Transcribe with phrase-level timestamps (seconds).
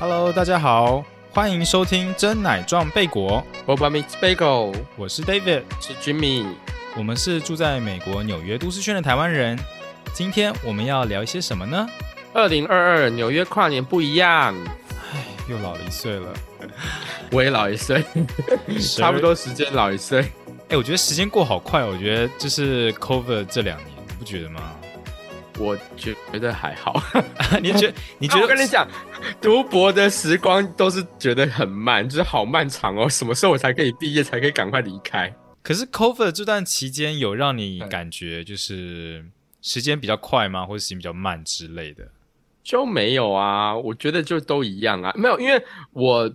[0.00, 6.46] Hello，大家好，欢迎收听真奶撞贝果，Boba Mix Bagel 我是 David，是 Jimmy。
[6.96, 9.58] 我们是住在美国纽约都市圈的台湾人。
[10.14, 11.86] 今天我们要聊一些什么呢？
[12.32, 14.56] 二零二二纽约跨年不一样，
[15.12, 16.32] 唉，又老了一岁了，
[17.30, 18.02] 我也老一岁，
[18.96, 20.32] 差不多时间老一岁。
[20.70, 24.62] 哎，我觉得时间过好快，我觉得就是 Cover 这两年，你不觉得吗？
[25.60, 27.00] 我觉得还好。
[27.60, 28.42] 你觉 你觉啊得？
[28.42, 28.88] 我跟你讲，
[29.42, 33.06] 读博的时光都是觉得很慢，就是好漫长哦。
[33.08, 35.30] 什么时候我才可以毕业，才可以赶快离开？
[35.62, 39.22] 可是 Cover 这段期间有让你感觉就是
[39.60, 40.64] 时间比较快吗？
[40.64, 42.08] 或者时间比较慢之类的？
[42.64, 45.12] 就没有啊，我觉得就都一样啊。
[45.14, 46.32] 没有，因为我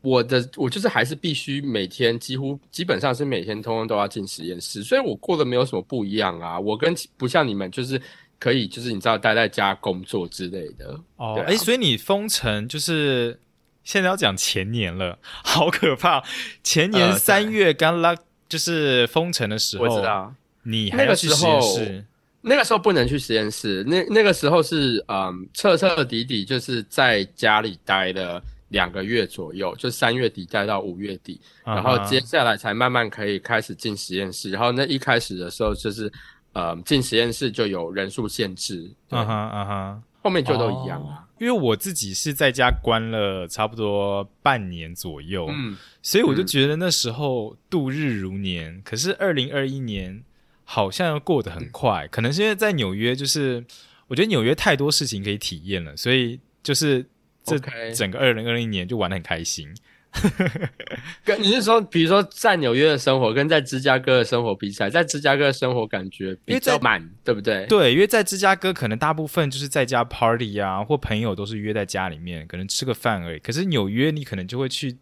[0.00, 6.58] 我的我就是还是必须每天几乎基本上是每天通通都要进实验室，所以我过得没有什么不一样啊。
[6.58, 8.00] 我跟不像你们就是
[8.44, 11.00] 可以就是你知道待在家工作之类的。
[11.16, 13.40] 哦，哎、所以你封城就是
[13.84, 16.22] 现在要讲前年了， 好可怕！
[16.62, 18.14] 前年呃三月刚拉
[18.46, 22.04] 就是封城的时候，我知道你还那个要去实验时候室，
[22.42, 31.40] 那个时候不能去实验室，那那个时候是嗯彻彻底底就是在家里待了两个月左右，就三月底待到五月底。
[31.64, 34.50] 然后接下来才慢慢可以开始进实验室。
[34.50, 36.12] 然后那一开始的时候就是，
[36.54, 41.28] 呃，进实验室就有人数限制，对，啊哈啊哈，后面就都一样啊。
[41.38, 48.80] 因为我自己是在家关了差不多半年左右，嗯，所以我就嗯觉得那时候度日如年。
[48.84, 50.22] 可是二零二一年
[50.62, 53.62] 好像又过得很快，可能是因为在纽约，就是
[54.06, 57.04] 我觉得纽约太多事情可以体验了，所以就是
[57.42, 57.58] 这
[57.92, 59.68] 整个二零二一年就玩的很开心。
[61.24, 67.66] 跟你是说，比如说在纽约的生活跟在芝加哥的生活比起来，在芝加哥的生活感觉比较慢，对不对？
[67.66, 73.38] 对，因为在芝加哥，可能大部分就是在家 party 啊，或朋友都是约在家里面，可能吃个饭而已。
[73.38, 74.96] 可是纽约，你可能就会去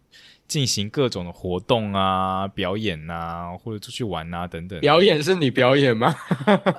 [0.47, 4.79] 进行各种的活动啊、表演啊，或者出去玩啊等等。
[4.81, 6.13] 表演是你表演吗？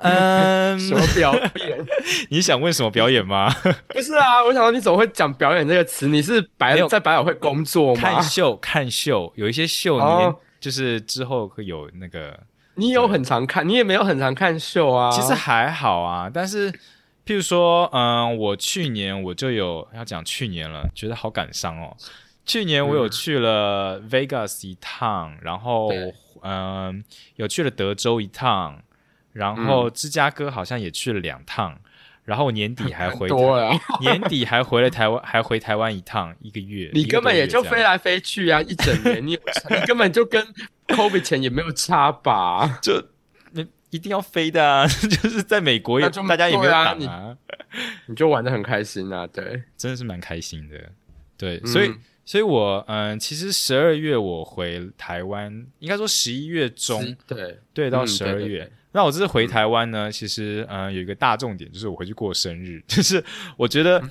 [0.01, 1.85] 嗯， 什么表演？
[2.29, 3.53] 你想问什么表演吗？
[3.89, 6.07] 不是啊，我想说你怎么会讲表演这个词？
[6.07, 8.23] 你是百在百老汇工作吗看？
[8.23, 12.39] 秀，看秀，有一些秀，你哦就是之后会有那个，
[12.75, 15.11] 你有很常看，你也没有很常看秀啊。
[15.11, 16.29] 其实还好啊。
[16.33, 16.71] 但是，
[17.25, 21.95] 譬如说，嗯，我去年我就有要讲去年了，觉得好感伤哦。
[22.45, 26.13] 去年我有嗯去了 Vegas 一趟，然后对
[26.43, 27.03] 嗯，
[27.35, 28.81] 有去了德州一趟，
[29.33, 31.79] 然后芝加哥好像也去了两趟，
[32.23, 33.27] 然后年底还回。
[34.01, 36.91] 年底还回了台湾，还回台湾一趟，一个月。
[36.93, 39.31] 你根本也就飞来飞去啊，一整年，你
[39.69, 40.45] 你根本就跟
[40.87, 42.79] COVID 前也没有差吧？
[42.81, 43.03] 就
[43.51, 47.35] 那一定要飞的啊，就是在美国也大家也没有挡啊，
[48.05, 50.77] 你就玩的很开心啊，对，真的是蛮开心的。
[51.37, 51.93] 对，嗯所以
[52.25, 58.39] 所以我嗯，其实十二月我回台湾，应该说十一月中是对，对到嗯十二月。
[58.39, 63.23] 对对对那我这次回台湾呢，其实嗯有一个大重点，就是我回去过生日， 就是
[63.55, 64.01] 我觉得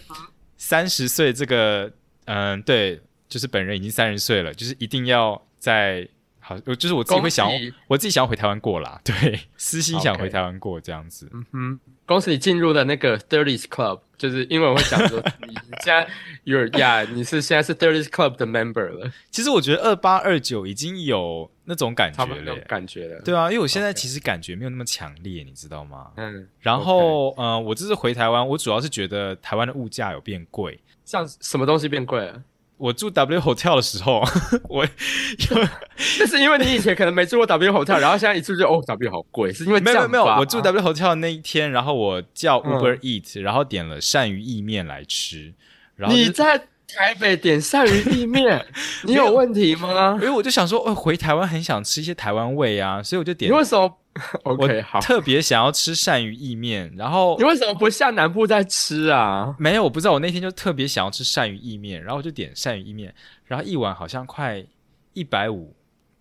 [0.57, 1.93] 三十岁这个
[2.27, 6.09] 嗯对，就是本人已经三十岁了，就是一定要在。
[6.47, 7.51] 好，就是我自己会想
[7.89, 11.27] 我自己想要回台湾过啦，对，私心想回台湾过这样子。
[11.33, 16.07] 嗯哼，恭喜你进入了那个 Thirties Club，就是英文会讲说你 你现在
[16.45, 23.21] you're yeah，你是现在是 Thirties Club 的 member 了，其实我觉得二八二九已经有那种感觉了，感觉了。
[23.23, 26.11] 对啊，因为我现在其实感觉没有那么强烈，你知道吗？
[26.17, 30.79] 嗯，然后呃，我这次回台湾，我主要是觉得台湾的物价有变贵。
[31.07, 32.43] 像什么东西变贵了？
[32.77, 34.23] 我住 W Hotel 的时候，
[34.69, 34.87] 我
[36.19, 45.53] 那是因为你以前可能没住过 W hotel，然后现在一住就哦 W 好贵，是因为没有没有我住 W Hotel 的那一天，然后我叫嗯 Uber Eat，、然后点了鳝鱼意面来吃，
[45.97, 46.59] 然后你在
[46.89, 48.65] 台北点鳝鱼意面，
[49.05, 50.27] 你有问题吗因？
[50.27, 53.57] 为我就想说，哦，回台湾很想吃一些台湾味啊，所以我就点你。
[53.57, 53.99] 为什么我
[54.45, 59.55] OK，好，特别想要吃鳝鱼意面，然后你为什么不下南部再吃啊？
[59.59, 63.13] 没有，我不知道，我那天就特别想要吃鳝鱼意面，然后我就点鳝鱼意面，
[63.45, 64.65] 然后一碗好像快
[65.13, 65.75] 一百五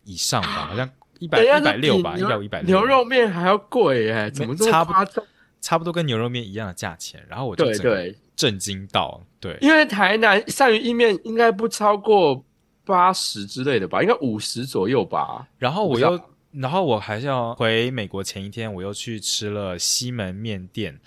[0.06, 5.24] 以上吧，好像一百一百六吧，一百五一百六，牛肉面还要贵耶，怎么这差不么夸张？
[5.62, 12.44] 差不多跟牛肉面一样的价钱，然后我就对整震惊到，对，因为台南鳝鱼意面应该不超过
[12.84, 15.48] 八十之类的吧，应该五十左右吧。
[15.58, 16.20] 然后我又，
[16.54, 21.00] 然后我还是要回美国前一天，我又去吃了西门面店，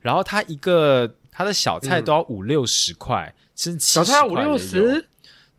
[0.00, 5.06] 然后它一个它的小菜嗯都要五六十块，甚至小菜五六十，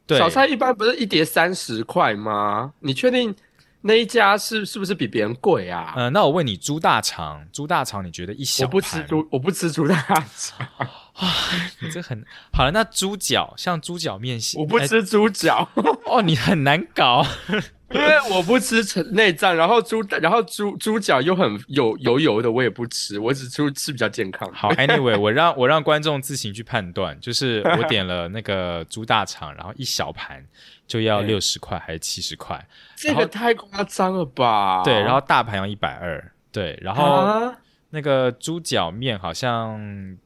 [0.05, 2.73] 对，小菜一般不是一碟三十块吗？
[2.79, 3.33] 你确定
[3.81, 5.93] 那一家是是不是比别人贵啊？
[5.95, 9.95] 呃，那我问你，猪大肠，猪大肠，你觉得一小我不吃盘猪，我不吃猪大
[10.35, 10.67] 肠。
[11.13, 11.33] 啊，
[11.79, 12.71] 你这很好了。
[12.71, 15.67] 那猪脚像猪脚面我不吃猪脚，
[16.05, 17.25] 哦，你很难搞。
[17.95, 24.51] 因为我不吃成内脏，然后猪然后猪猪脚又很有油油的，我也不吃，我只吃吃比较健康。
[24.53, 30.45] 好，Anyway， 我让我让观众自行去判断，就是我点了那个猪大肠，然后一小盘
[30.85, 32.67] 就要六十块还是七十块？
[32.97, 34.83] 这个太夸张了吧？
[34.83, 37.57] 对，然后大盘要一百二，对，然后啊
[37.91, 40.17] 那个猪脚面好像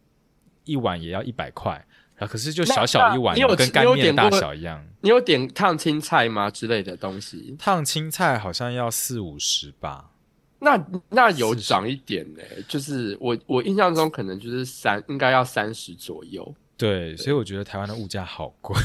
[0.63, 1.85] 一碗也要一百块，
[2.21, 4.85] 然后可是就小小一碗有，跟干面大小一样。
[5.01, 7.55] 你有点烫青菜吗之类的东西？
[7.57, 10.11] 烫青菜好像要四五十吧？
[10.59, 10.79] 那
[11.09, 16.53] 那有涨一点呢、就是我我印象中可能就是三，应该要三十左右。
[16.77, 18.79] 对，所以我觉得台湾的物价好贵。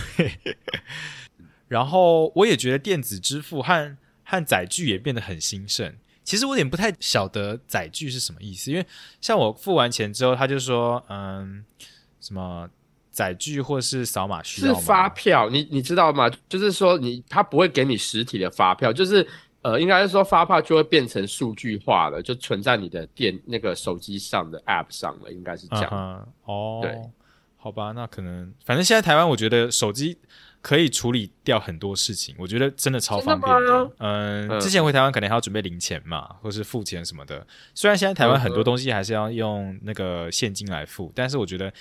[1.68, 5.94] 然后我也觉得电子支付和和载具也变得很兴盛。
[6.24, 8.86] 其实我有点不太晓得载具是什么意思，因为
[9.20, 11.62] 像我付完钱之后，他就说，嗯，
[12.18, 12.66] 什么
[13.16, 14.74] 载具或是扫码需要？
[14.74, 16.30] 是发票，你你知道吗？
[16.50, 19.26] 就是说你他不会给你实体的发票，就是
[19.62, 25.88] 呃，应该是说发票就会变成数据化了，就存在你的电那个手机上的 App 上了，应该是这样。
[25.90, 26.94] 嗯哼，哦，对，
[27.56, 30.18] 好吧，那可能反正现在台湾，我觉得手机
[30.60, 37.46] 可以处理掉很多事情，我觉得真的超方便的嗯之前回台湾可能还要准备零钱嘛，或是付钱什么的。
[37.74, 41.72] 虽然现在台湾很多东西还是要用那个现金来付，但是我觉得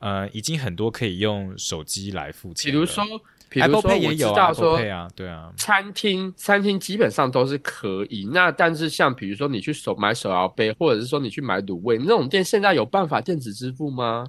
[0.00, 2.76] 呃，已经很多可以用手机来付比钱比。
[2.76, 3.04] 如说，
[3.48, 8.28] 比如说我知道说啊，对啊，餐厅餐厅基本上都是可以。
[8.32, 14.26] 那但是像比如说你去手买手摇杯，或者是说你去买卤味那种店，现在有办法电子支付吗？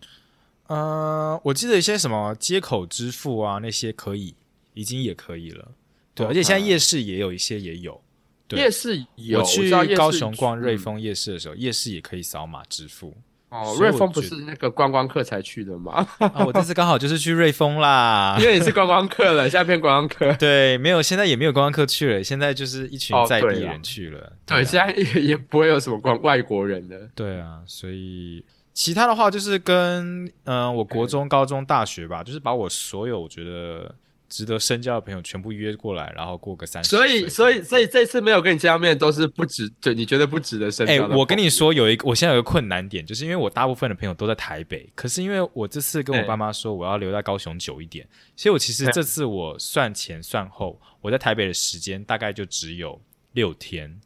[0.68, 4.36] 呃，我记得一些什么接口支付啊，那些可以，
[4.74, 5.72] 已经也可以了。
[6.14, 8.02] 对，而且现在夜市也有一些也有。
[8.48, 13.16] 对夜市有，我去高雄逛瑞嗯丰夜市的时候，夜市也可以扫码支付。
[13.52, 16.08] 哦，瑞丰不是那个观光客才去的吗？
[16.20, 18.48] 啊，我这次刚好就是去瑞丰啦 因。
[18.48, 20.32] 为你是观光客了，现在变观光客。
[20.40, 24.32] 对，没有，现在也没有观光客去了，现在就是一群哦在地人去了。
[24.46, 26.98] 对，啊现在也也不会有什么光外国人的。
[27.14, 28.42] 对啊，所以
[28.74, 33.94] 其他的话就是跟嗯、呃我国中、高中、大学吧，就是把我所有我觉得
[34.32, 36.90] 值得深交的朋友全部约过来，然后过个三十。
[36.90, 41.18] 所以，所以，所以这次没有跟你见到面，都是不值，对你觉得不值得深交哎、的。
[41.18, 48.08] 我跟你说，有一个我现在有个困难点，就是因为我大部分的朋友都在台北，可是因为我这次跟我哎爸妈说我要留在高雄久一点，
[48.38, 53.00] 所以我其实哎这次我算前算后，我在台北的时间大概就只有
[53.34, 54.00] 六天。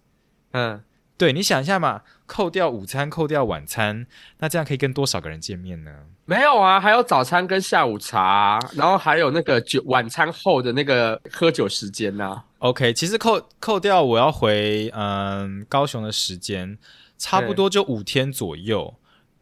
[0.51, 0.81] 嗯，
[1.17, 4.06] 对，你想一下嘛，扣掉午餐，扣掉晚餐，
[4.39, 5.91] 那这样可以跟多少个人见面呢？
[6.25, 16.77] 没有啊，还有早餐跟下午茶，然后还有那个酒晚餐后的那个喝酒时间呐、OK，其实扣扣掉我要回嗯高雄的时间，
[17.17, 18.94] 差不多就五天左右。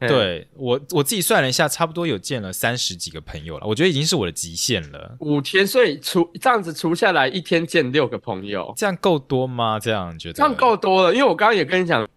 [0.03, 5.15] 嘿，对我我自己算了一下，差不多有见了三十几个朋友了，我觉得已经是我的极限了。
[5.19, 9.79] 五天，所以除这样子除下来，一天见六个朋友，这样够多吗？
[9.79, 10.33] 这样觉得？
[10.33, 11.13] 这样够多了。
[11.13, 12.07] 因为我刚刚也跟你讲，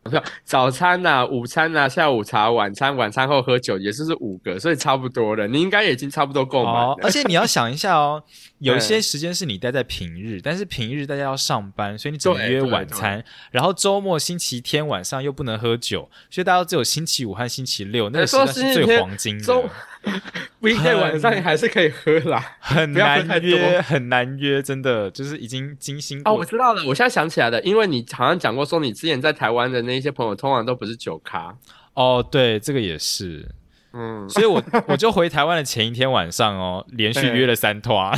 [0.45, 5.47] 早餐呐、午餐呐、下午茶、晚餐，晚餐后喝酒也是是五个，所以差不多了。
[5.47, 6.81] 你应该已经差不多够满了。
[6.93, 8.23] 哦， 而且你要想一下哦，
[8.59, 19.63] 有一些嗯时间是你待在平日，但是平日大家要上班，所以你只能约晚餐，然后周末星期天晚上又不能喝酒，所以大家只有星期五和星期六那个时说段是最黄金周
[20.03, 20.13] 的，
[20.63, 22.57] weekday 晚上你还是可以喝啦。
[22.61, 31.57] 很难约，很难约，真的就是已经精心哦，我知道了，我现在想起来了，因为你好像讲过说你之前在台湾的那些朋友，通常都不是酒咖。
[31.95, 33.49] 哦，对，这个也是，
[33.93, 38.13] 嗯，所以我 我就回台湾的前一天晚上哦，连续约了三团，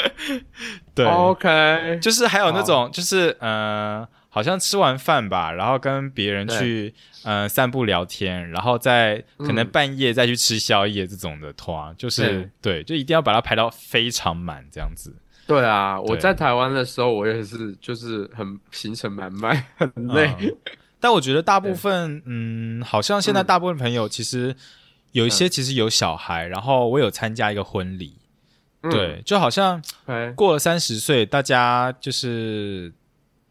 [0.94, 6.94] 对，OK，就是还有那种就是呃，好像吃完饭吧，然后跟别人去
[7.24, 15.14] 呃散步聊天，然后再可能嗯半夜再去吃宵夜这种的团，就是对，就一定要把它排到非常满这样子。
[15.46, 20.30] 对啊，我在台湾的时候，我也是，就是很行程满满，很累。
[20.40, 20.54] 嗯。
[21.00, 23.46] 但我觉得大部分，嗯，好像现在嗯。
[23.46, 24.54] 大部分朋友其实
[25.12, 28.18] 有一些其实有小孩，然后我有参加一个婚礼，
[28.82, 28.90] 嗯。
[28.90, 29.82] 对，就好像
[30.36, 32.92] 过了三十岁，大家就是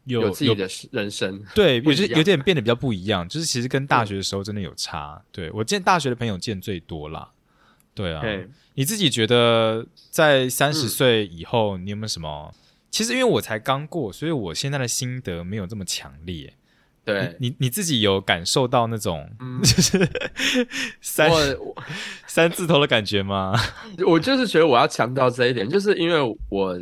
[0.07, 1.41] 有有自己的人生。
[1.53, 5.21] 对，有些有点变得比较不一样，就是其实跟大学的时候真的有差。
[5.31, 7.29] 对我见大学的朋友见最多啦，
[7.93, 12.53] 对啊，对，你自己觉得在三十嗯岁以后，你有没有什么？
[12.89, 16.53] 其实因为我才刚过，所以我现在的心得没有这么强烈。
[17.03, 20.09] 对，你你自己有感受到那种、嗯就是
[20.99, 21.31] 三
[22.25, 23.57] 三字头的感觉吗？
[24.05, 26.77] 我就是觉得我要强调这一点，就是因为我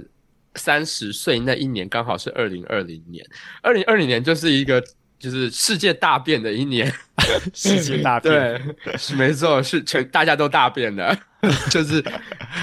[0.56, 3.26] 三十岁那一年刚好是二零二零年，
[3.62, 4.84] 二零二零年就是一个
[5.18, 6.92] 就是世界大变的一年，
[7.54, 11.18] 世界大变，对，是没错，是全大家都大变的，
[11.70, 12.04] 就是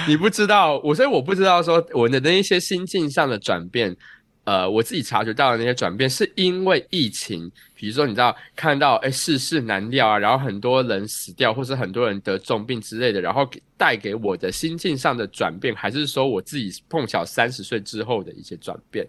[0.07, 3.97] 你不知道我，所以我不知道说我的那一些心境上的转变。
[4.45, 19.07] 呃，我自己察觉到的那些转变，是因为疫情，比如说你知道看到哎世事难料啊，然后很多人死掉，或是很多人得重病之类的，然后带给我的心境上的转变，还是说我自己碰巧三十岁之后的一些转变？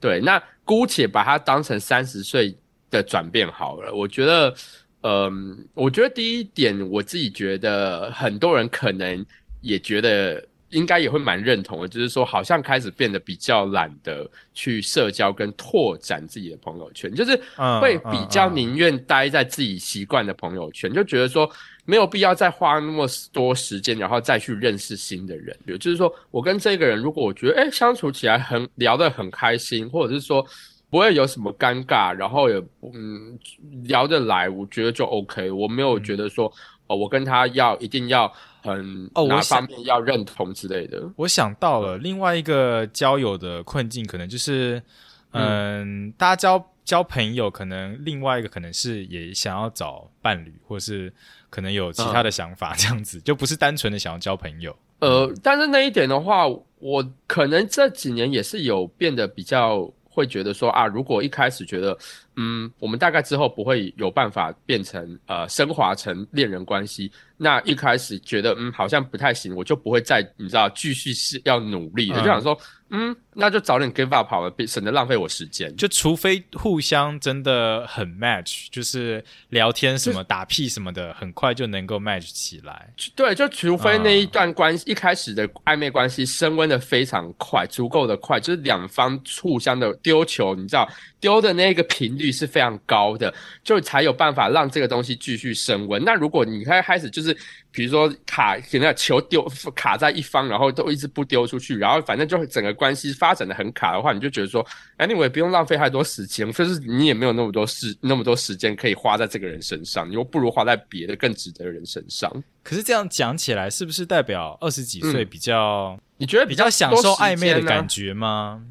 [0.00, 2.56] 对，那姑且把它当成三十岁
[2.88, 3.92] 的转变好了。
[3.92, 4.54] 我觉得，
[5.02, 9.26] 嗯，我觉得第一点，我自己觉得很多人可能
[9.60, 10.46] 也觉得。
[10.70, 17.40] 应该也会蛮认同的，就是说，好像开始变得比较懒得去社交跟拓展自己的朋友圈，就是
[17.80, 21.48] 会比较宁愿待在自己习惯的朋友圈，就觉得说
[21.84, 25.56] 没有必要再花那么多时间，然后再去认识新的人。
[25.64, 30.44] 比如，就是说我跟这个人，如果我觉得哎相处起来很聊得很开心，或者是说
[30.90, 33.38] 不会有什么尴尬，然后也嗯
[33.84, 35.48] 聊得来，我觉得就 OK。
[35.52, 36.52] 我没有觉得说
[36.88, 38.32] 哦，我跟他要一定要。
[38.66, 41.08] 很哦，哪方面要认同之类的。
[41.16, 44.82] 我想到了另外一个交友的困境，可能就是，
[45.30, 51.12] 嗯，大家交交朋友，可能另外一个可能是也想要找伴侣，或是
[51.48, 54.76] 可能有其他的想法，这样子就不是单纯的想要交朋友。
[54.98, 56.46] 呃，但是那一点的话，
[56.78, 59.90] 我可能这几年也是有变得比较。
[60.16, 61.96] 会觉得说啊，如果一开始觉得，
[62.36, 72.58] 嗯，我们大概之后不会有办法变成呃升华成恋人关系，那一开始觉得嗯好像不太行，我就不会再你知道继续是要努力的，就想说。
[72.88, 75.74] 嗯，那就早点 give up 好了，省得浪费我时间。
[75.76, 82.88] 就除非互相真的很 match，就是聊天什么、打屁什么的，很快就能够 match 起来。
[83.14, 90.88] 对，就除非那一段关系一开始的暧昧关系升温的非常快，足够的快，就是两方互相的丢球，你知道。
[91.18, 93.32] 丢的那个频率是非常高的，
[93.64, 96.00] 就才有办法让这个东西继续升温。
[96.04, 97.36] 那如果你开开始就是，
[97.72, 99.42] 比如说卡，那个球丢
[99.74, 104.64] 卡在一方，然后都一直不丢出去，然后反正就整个关系发展的很卡的话，你就觉得说
[104.98, 112.30] ，anyway 不用浪费太多时间，就是你也没有那么多事那么多时间可以花在这个人身上，你又不如花在别的更值得的人身上。
[112.62, 115.98] 可是这样讲起来，是不是代表二十几岁比较？
[116.18, 118.62] 你觉得比较享受暧昧的感觉吗？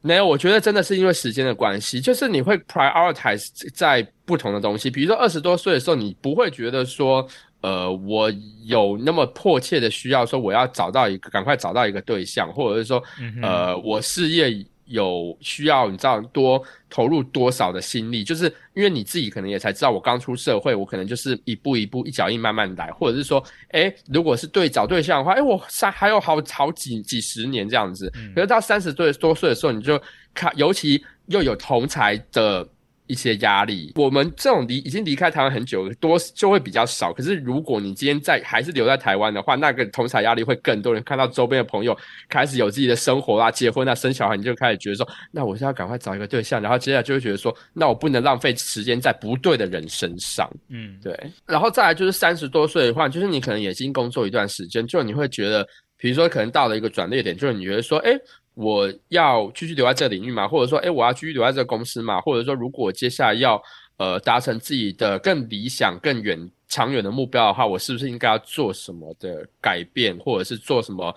[0.00, 4.88] 没有，我觉得真的是因为时间的关系，就是你会 prioritize 在不同的东西。
[4.88, 7.26] 比如说二十多岁的时候，你不会觉得说，
[7.66, 8.32] 呃，我
[8.64, 13.02] 有那么迫切的需要说我要找到一个，赶快找到一个对象，或者是说，
[13.42, 14.64] 呃，我事业。
[14.88, 23.42] 有需要你知道多投入多少的心力，就是因为你自己可能也才知道，我刚出社会，我可能就是一步一步、一脚印慢慢来，或者是说，
[23.72, 30.00] 哎，如果是对找对象的话，哎，我三还有好好几几十年这样子，可是到三十岁多岁的时候，你就
[30.32, 32.64] 看，尤其又有同才的。
[33.06, 37.12] 一些压力，我们这种离已经离开台湾很久，多就会比较少。
[37.12, 40.92] 可是如果你今天在还是留在台湾的话，那个同场压力会更多。
[40.92, 41.96] 人看到周边的朋友
[42.28, 46.60] 开始有自己的生活啦、结婚啊、生小孩，你就开始觉得说，那我现在赶快找一个对象。
[46.62, 50.50] 然后接下来就会觉得说，那我不能浪费时间在不对的人身上。
[50.68, 51.14] 嗯，对。
[51.46, 55.66] 然后再来就是三十多岁的话，就是你可能已经工作一段时间，就你会觉得，
[55.98, 58.18] 比如说可能到了一个转捩点，就是你觉得说，哎。
[58.56, 63.62] 我要继续留在这个领域嘛，或者说，哎，我要继续留在这个公司嘛，或者说，如果接下来要
[63.98, 71.14] 呃达成自己的更理想、更远、长远的目标的话，我是不是应该要做什么的改变，或者是做什么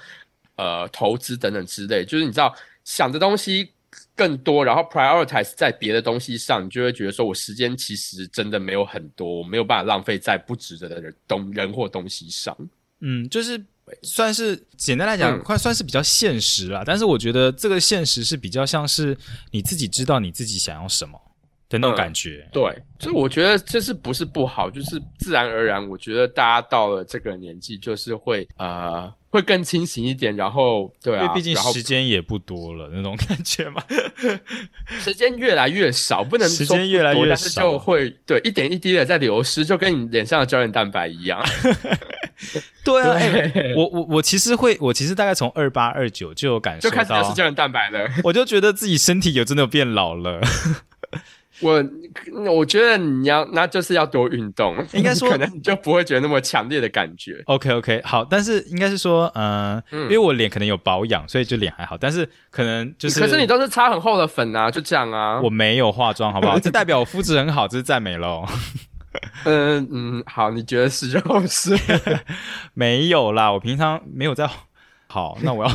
[0.58, 2.04] 呃投资等等之类？
[2.04, 2.54] 就是你知道
[2.84, 3.72] 想的东西
[4.18, 12.54] 更多，然后 prioritize 在别的东西上，你就会觉得说我时间其实真的没有很多，我没有办法浪费在不值得的人东人或东西上。
[13.00, 13.64] 嗯，就是。
[14.04, 16.84] 算是简单来讲，快算是比较现实了。
[16.86, 19.18] 但是我觉得这个现实是比较像是
[19.52, 21.20] 你自己知道你自己想要什么
[21.70, 22.48] 的那种感觉。
[22.52, 22.64] 对，
[23.00, 25.88] 所以我觉得这是不是不好，就是自然而然。
[25.88, 30.36] 我觉得大家到了这个年纪，就是会呃会更清醒一点。
[30.36, 33.84] 然后对啊，因为毕竟时间也不多了，那种感觉嘛。
[35.00, 41.40] 时间越来越少，不能时间越来越少，就会对一点一滴的在流失，就跟你脸上的胶原蛋白一样。
[42.84, 43.18] 对啊，
[43.76, 48.08] 我我我其实会，我其实大概从二八二九就有感受到，就开始流失胶原蛋白了。
[48.24, 50.42] 我就觉得自己身体有真的变老了。
[51.62, 51.84] 我
[52.56, 57.44] 我觉得你要那就是要多运动，应该说可能你就不会觉得那么强烈的感觉。
[57.48, 65.42] OK OK，好，但是应该是说，嗯，因为我脸可能有保养，所以就脸还好，但是可能就是，可是你都是擦很厚的粉啊，就这样啊。
[65.42, 66.58] 我没有化妆，好不好？
[66.58, 68.46] 这代表我肤质很好，这是赞美喽。
[69.46, 71.76] 嗯嗯，好，你觉得是就是，
[72.74, 74.50] 没有啦，我平常没有在。
[75.08, 75.72] 好， 那我要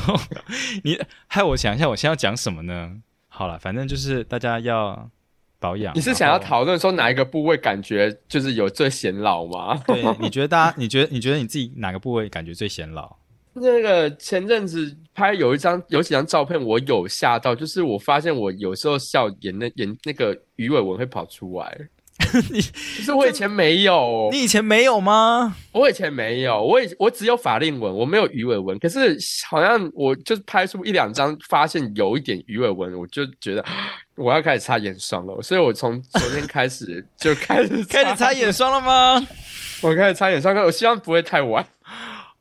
[0.85, 2.93] 你害我想一下，我现在要讲什么呢？
[3.29, 5.11] 好了，反正就是大家要
[5.59, 5.93] 保养。
[5.97, 6.39] 你是想要？
[6.39, 9.83] 讨论说哪一个部位感觉就是有最显老吗？
[9.87, 13.17] 对，你觉得大家，你觉得你觉得你自己哪个部位感觉最显老？
[13.55, 21.79] 那个前阵子拍有一张有几张照片，我有吓到，就是我发现我有时候笑眼那眼那个鱼尾纹会跑出来，
[22.51, 25.57] 你可是我以前没有，你以前没有吗？
[25.73, 28.79] 我以前没有，我以我只有法令纹，我没有鱼尾纹。
[28.79, 29.19] 可是
[29.49, 33.65] 好像我就拍出一两张，发现有一点鱼尾纹，我就觉得
[34.17, 35.43] 我要开始擦眼霜了。
[35.43, 39.27] 所以我从昨天开始 就开始开始擦眼，霜了吗？
[39.83, 41.67] 我开始擦眼霜，我希望不会太晚。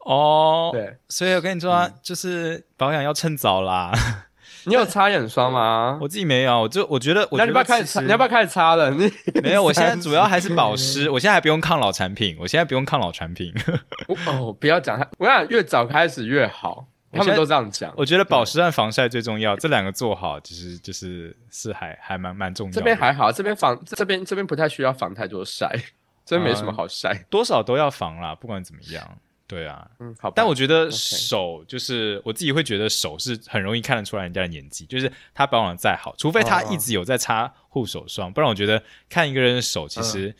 [0.05, 3.91] 哦，对所以我跟你说啊，就是保养要趁早啦。
[4.65, 5.97] 你有擦眼霜吗？
[6.01, 8.01] 我自己没有，我就我觉得，你要不要开始擦？
[8.01, 8.89] 你要不要开始擦了？
[8.91, 13.53] 你 没有，我现在主要还是保 湿，我现在还不用抗老产品，我现在不用抗老产品。
[14.27, 17.93] 哦，不要讲它，我想越早开始越好，他们都这样讲。
[17.95, 22.75] 我觉得保湿和防晒最重要，这两个做好，其实就是是还还蛮蛮重要的。
[22.75, 25.69] 这边还好，这边防这边这边不太需要防太多晒，
[26.25, 27.25] 这边没什么好晒。
[27.29, 29.17] 多少都要防啦，不管怎么样，
[29.53, 29.87] 对啊。
[29.99, 30.33] 嗯，好吧。
[30.35, 40.35] 但我觉得手就是我自己会觉得手是很容易看得出来人家的年纪，就是他保养的再好，除非他一直有在擦护手霜，不然我觉得看一个人的手，其实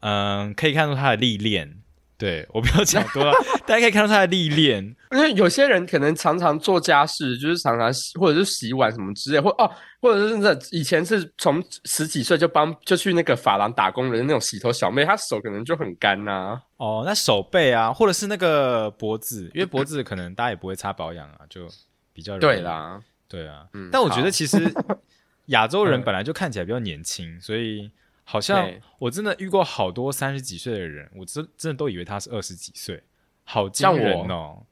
[0.00, 1.78] 嗯可以看出他的历练。
[2.18, 3.32] 对我不要讲多了，
[3.64, 4.84] 大家可以看到他的历练。
[5.12, 9.70] 因为有些人可能常常做家事，就是常常洗或者是洗碗什么之类，或哦，
[10.02, 21.68] 或者是那以前是从十几岁就帮就去那个发廊打工的那种洗头小妹，她手可能就很干呐、哦，那手背啊，或者是那个脖子，因为脖子可能大家也不会擦保养啊，就
[22.12, 23.64] 比较容易对，啦，对啊。
[23.74, 24.58] 嗯但我觉得其实
[25.46, 27.88] 亚洲人嗯本来就看起来比较年轻，所以
[28.30, 33.02] 好像我真的遇过好多三十几岁的人，我真真的都以为他是二十几岁，
[33.42, 34.62] 好惊像我人哦！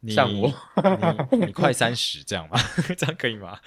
[0.00, 0.50] 你像我
[1.30, 2.58] 你你快三十这样吗？
[2.96, 3.58] 这样可以吗？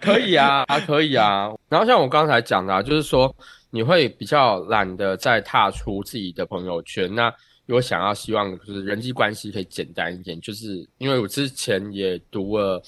[0.00, 1.52] 可以啊，可以啊。
[1.68, 3.34] 然后像我刚才讲的、啊，就是说
[3.70, 7.12] 你会比较懒得再踏出自己的朋友圈。
[7.12, 7.28] 那
[7.66, 12.80] 如果想要希望就是人际关系可以简单一点，就是因为我之前也读了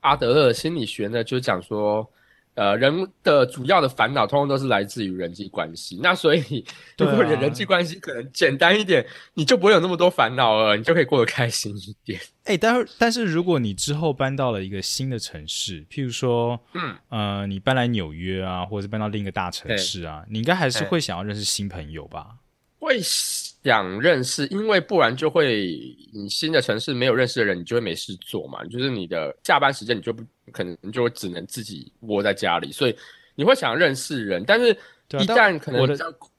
[0.00, 2.10] 阿德勒心理学呢，就讲说。
[2.56, 6.00] 呃，人的主要的烦恼通通都是来自于人际关系。
[6.02, 6.64] 那所以，
[6.98, 12.18] 如果你的对啊人际关系可能简单一点，你就不会有那么多烦恼了，你就可以过得开心一点。
[12.44, 22.36] 哎、但是但是如果你之后搬到了一个新的城市，譬如说，嗯，呃，你搬来纽约啊，或者是搬到另一个大城市啊，你应该还是会想要认识新朋友吧？
[22.86, 25.74] 会想认识，因为不然就会
[26.14, 28.64] 你新的城市没有认识的人，你就会没事做嘛。
[28.66, 30.22] 就是你的下班时间，你就不
[30.52, 32.96] 可能就会只能自己窝在家里，所以
[33.34, 35.80] 你会想认识人，但是一旦可能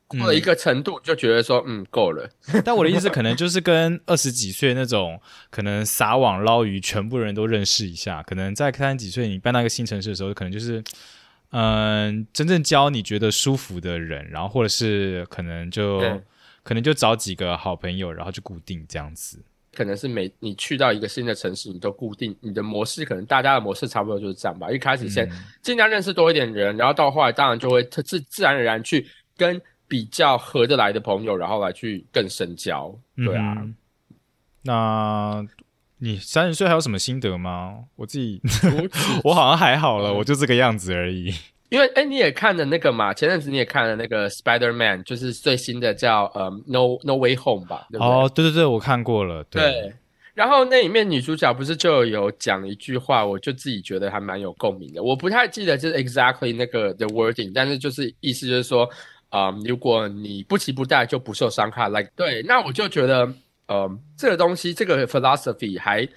[0.07, 2.29] 过了一个程度，就觉得说嗯够了。
[2.63, 8.23] 但我的意思可能就是跟二十几岁那种可能撒网捞鱼，全部人都认识一下。
[8.23, 10.81] 可能在三十几岁你搬到一个新城市的时候，可能就是
[11.51, 16.21] 嗯、真正交你觉得舒服的人，然后或者是可能就对
[16.67, 19.41] 可能就找几个好朋友，然后就固定这样子。
[19.73, 24.69] 可能是每你去到一个新的城市，你都固定你的模式，可能大家的模式差不多就是这样吧。
[24.69, 32.93] 一开始先嗯尽量认识多一点人，然后到后来当然就会自自自然而然去跟比较合得来的朋友，然后来去更深交。
[33.15, 33.75] 对啊，嗯
[34.63, 35.47] 那
[35.99, 37.85] 你三十岁还有什么心得吗？
[37.95, 38.41] 我自己
[39.23, 41.33] 我好像还好嗯了，我就这个样子而已。
[41.69, 43.13] 因为哎，你也看了那个嘛？
[43.13, 47.87] 前阵子你也看了那个 Spider Man，就是最新的叫呃 No No Way Home 吧？
[47.91, 48.07] 对不对？
[48.07, 49.43] 哦，对对对，我看过了。
[49.45, 49.93] 对，对。
[50.33, 55.01] 然后那里面女主角不是就有讲一句话，我就自己觉得还蛮有共鸣的。
[55.01, 58.87] 我不太记得就是 exactly 那个的 wording，但是就是意思就是说，
[59.29, 63.27] 啊、如果你不期不待就不受伤害，like 对，那我就觉得，
[63.67, 66.07] 呃，这个东西这个 philosophy 还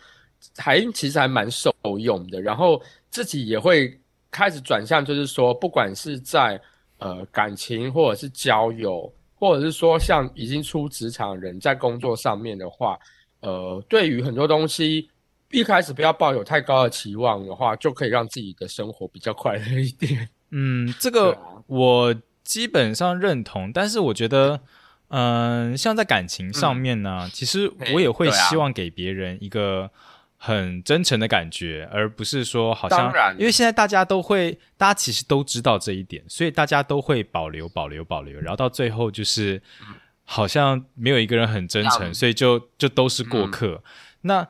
[0.58, 2.40] 还其实还蛮受用的。
[2.42, 3.99] 然后自己也会
[4.30, 6.60] 开始转向，就是说，不管是在
[6.98, 12.98] 呃感情或者是交友，或者是说像已经出职场人在工作上面的话。
[13.42, 15.08] 呃，对于很多东西，
[15.50, 20.28] 一开始不要抱有太高的期望的话，就可以让自己的生活比较快乐一点。
[20.52, 22.14] 嗯，这个我
[22.44, 24.60] 基本上认同，但是我觉得，
[25.08, 29.90] 嗯、像在感情上面呢，其实我也会希望给别人一个
[30.42, 39.60] 很真诚的感觉，而不是说好像因为现在大家都会，大家其实都知道这一点，所以大家都会保留、保留、保留，然后到最后就是
[40.24, 43.82] 好像没有一个人很真诚，嗯所以就就都是过客。
[44.22, 44.40] 那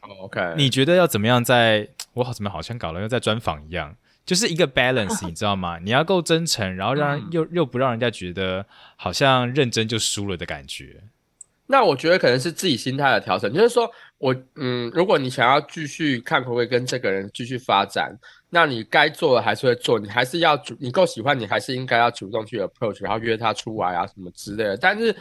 [0.00, 1.88] 哦 OK，你觉得要怎么样在？
[2.14, 5.78] 我好怎么好像搞了又在专访一样，就是一个 balance， 你知道吗？
[5.78, 11.02] 你要够真诚，然后让、嗯又又不让人家觉得好像认真就输了的感觉。
[11.66, 24.76] 那我觉得可能是自己心态的调整，就是说我嗯，如果你想要继续看可不可以跟这个人继续发展，那你该做的还是会做，你还是要主，你够喜欢，你还是应该要主动去 approach，然后约他出来啊什么之类的。
[24.76, 25.14] 但是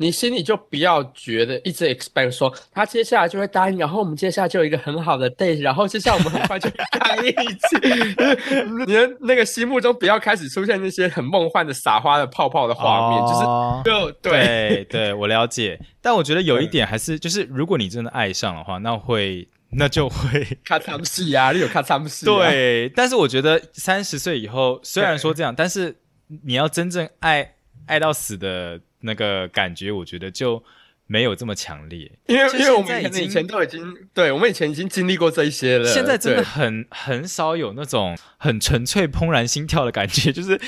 [0.00, 7.76] 你心里就不要觉得一直 expect 说他接下来就会答应，然后我们接下来就有一个很好的 date，然后接下来我们很快就在一起。
[8.86, 15.78] 你的那个心目中不要开始出现那些很梦幻的撒花的泡泡的画面，就是哦就对对对，我了解。
[16.00, 22.32] 但我觉得有一点还是，就是如果你真的爱上的话，那会那就会看他们戏啊，你有看他们戏、啊？
[22.38, 22.90] 对。
[22.96, 26.00] 但是我觉得三十岁以后，虽然说 这样，但是
[26.44, 30.62] 你要真正爱爱到死的那个感觉，我觉得就
[31.06, 32.10] 没有这么强烈。
[32.26, 35.88] 因为因为我们以前都已经，对我们以前已经经历过这一些了。
[35.88, 40.60] 现在真的很很少有那种很纯粹怦然心跳的感觉， 就是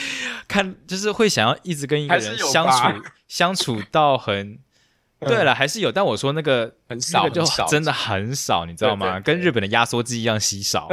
[0.49, 4.59] 看就是会想要一直跟一个人相吧处相处到很。
[5.25, 9.21] 对了，还是有，但我说那个很少那个就少真的很少，你知道吗？
[9.21, 10.89] 对对跟日本的压缩机一样稀少。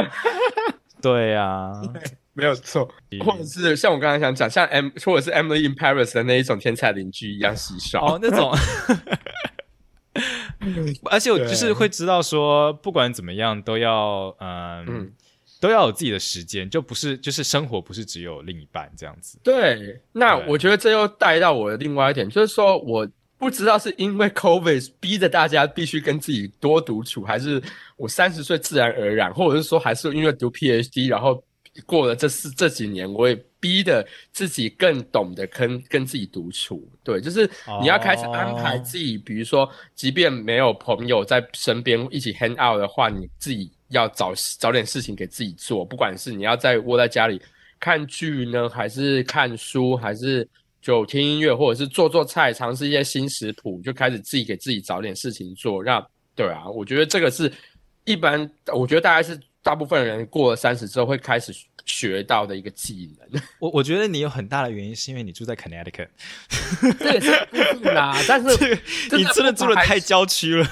[1.01, 1.71] 对啊，
[2.33, 2.89] 没有错，
[3.23, 8.15] 或者是像我刚才想讲，像 M 或者是 Emily in Paris 的那一种天才邻居一样稀少。
[8.15, 8.51] 哦，那种，
[11.11, 15.11] 而且我就是会知道说，不管怎么样都要，嗯，嗯。
[15.61, 19.37] 都要有自己的时间，就不是就是生活不是只有另一半这样子。
[19.43, 20.45] 对，那对。
[20.47, 23.05] 我觉得这又带到我的另外一点，就是说我
[23.37, 27.61] 不知道是因为 COVID 逼着大家必须跟自己多独处，还是
[27.97, 31.43] 我三十岁自然而然，或者是说还是因为读 PhD，然后
[31.85, 36.87] 过了这四这几年，我也逼的自己更懂得跟跟自己独处。
[37.03, 37.49] 对，就是
[37.81, 47.41] 你要开始安排哦自己，比如说，即便没有朋友在身边一起 hang out 的话，你自己要找找点事情给自己做，不管是你要在窝在家里
[47.79, 50.47] 看剧呢，还是看书，还是
[50.81, 55.83] 就听音乐，或者是做做菜，尝试一些新食谱，就开始自己给自己找点事情做。
[55.83, 57.51] 让对啊，我觉得这个是
[58.05, 61.53] 一般，我觉得大概是大部分人过了三十之后会开始
[61.85, 63.41] 学到的一个技能。
[63.59, 66.07] 我我觉得你有很大的原因是因为你住在 Connecticut，
[66.99, 68.47] 这也是不一定啦，但是
[69.15, 70.67] 你真的住的太郊区了。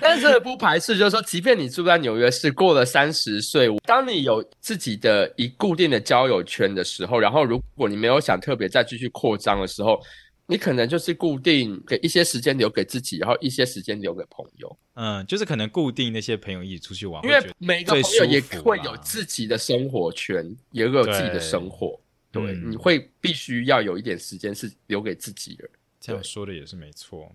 [0.00, 10.00] 但是不排斥，就是说，即便你住在纽约市，过了三十岁，当你有自己的一固定的交友圈的时候，然后如果你没有想特别再继续扩张的时候，
[10.46, 21.98] 你可能就是固定给一些时间留给自己，然后一些时间留给朋友，嗯，就是可能固定那些朋友一起出去玩，因为每个最朋友也会有自己的生活圈，也会有自己的生活。
[22.30, 25.68] 对，嗯你会必须要有一点时间是留给自己的。
[26.00, 27.30] 这样说的也是没错。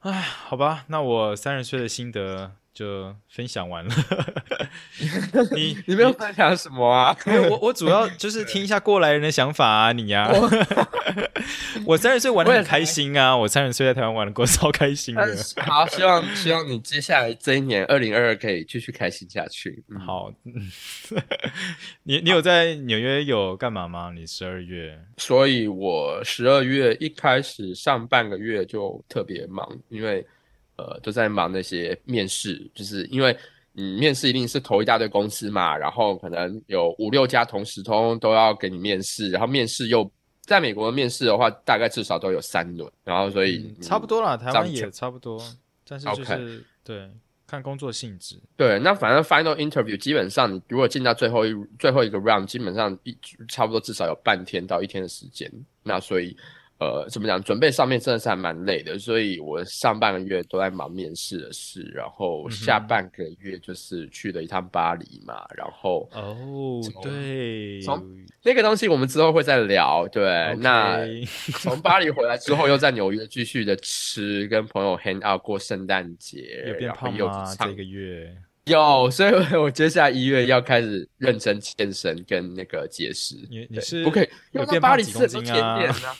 [0.00, 3.94] 哎，好吧，那我三十岁的心得就分享完了。
[5.54, 7.16] 你你没有分享什么啊？
[7.26, 10.30] 没有我我主要就是 听一下过来人的想法啊，你呀、
[11.84, 15.36] 我三十岁玩的很开心啊，我三十岁在台湾玩的过超开心的。
[15.66, 19.82] 好，希望希望你接下来这一年二零二二可以继续开心下去。
[19.88, 20.70] 嗯，好，嗯
[22.04, 24.12] 你你有在纽约有干嘛吗？
[24.14, 30.24] 你十二月所以我十二月一开始上半个月就特别忙，因为
[30.76, 33.36] 呃都在忙那些面试，就是因为
[33.72, 40.10] 你面试一定是投一大堆公司嘛，然后可能有五六家同时通都要给你面试，然后面试又
[40.42, 45.40] 在美国面试的话，大概至少都有三轮，然后所以、差不多啦，台这样湾也差不多，
[45.88, 47.08] 但是就是对
[47.46, 48.36] 看工作性质。
[48.56, 55.50] 对，那反正 final interview 基本上，你如果进到最后一最后一个 round，基本上一差不多至少有半天到一天的时间。
[55.82, 56.36] 那所以，
[56.82, 58.98] 呃，怎么讲，准备上面真的是还蛮累的。
[58.98, 65.46] 所以我上半个月都在忙面试的事，然后下半个月就是去了一趟巴黎嘛。
[65.56, 68.04] 然后哦从，对，从
[68.42, 70.08] 那个东西我们之后会再聊。
[70.08, 70.98] 对那
[71.62, 77.54] 从巴黎回来之后，又在纽约继续的吃，跟朋友 hang out 过圣诞节，有变胖吗？
[77.56, 83.36] 这个月有，所以 我接下来一月要开始认真健身跟那个节食。
[83.50, 84.28] 你你是不可以？
[84.52, 86.16] 因有为巴黎吃很多甜点啊。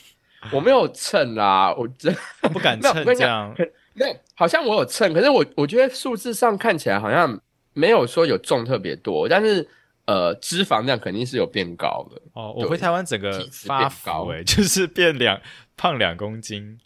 [0.51, 7.39] 我没有称啦，我真不敢称这样可没有，好像我有称，可是我我觉得数字上看起来好像
[7.73, 9.67] 没有说有重特别多，但是
[10.05, 12.21] 呃，脂肪量肯定是有变高的。
[12.33, 12.53] 哦。
[12.57, 13.31] 我回台湾整个
[13.65, 15.39] 发变高福哎，就是变两
[15.77, 16.79] 胖两公斤。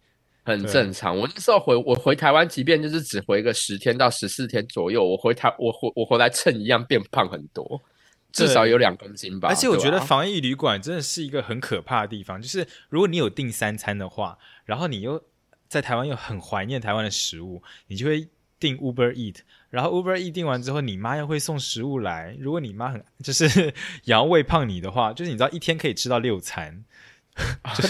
[0.44, 1.18] 很正常。
[1.18, 7.82] 我那时候回我回台湾，即便就是只回个十天到十四天左右，我回台我回我回来称一样变胖很多，
[8.32, 9.50] 至少有两公斤吧。
[9.50, 15.24] 而且我觉得防疫旅馆真的是一个很可怕的地方，就是如果你有订三餐的话，然后你又
[15.68, 18.28] 在台湾又很怀念台湾的食物，你就会
[18.60, 19.38] 订 Uber Eat，
[19.70, 22.36] 然后 Uber Eat 订完之后，你妈又会送食物来。
[22.40, 23.72] 如果你妈很就是也
[24.06, 26.84] 要喂胖你的话，就是你知道一天可以吃到六餐。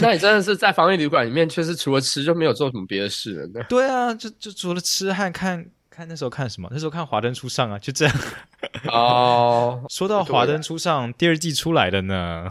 [0.02, 3.64] 那你真的是在防疫旅馆里面，确实除了吃就没有做什么别的事了。
[3.70, 5.66] 对啊，就就除了吃和看
[5.98, 6.70] 看那时候看什么？
[6.72, 8.16] 那时候看《华灯初上》啊，就这样。
[8.94, 12.48] 哦， 说到《华灯初上》第二季出来的呢，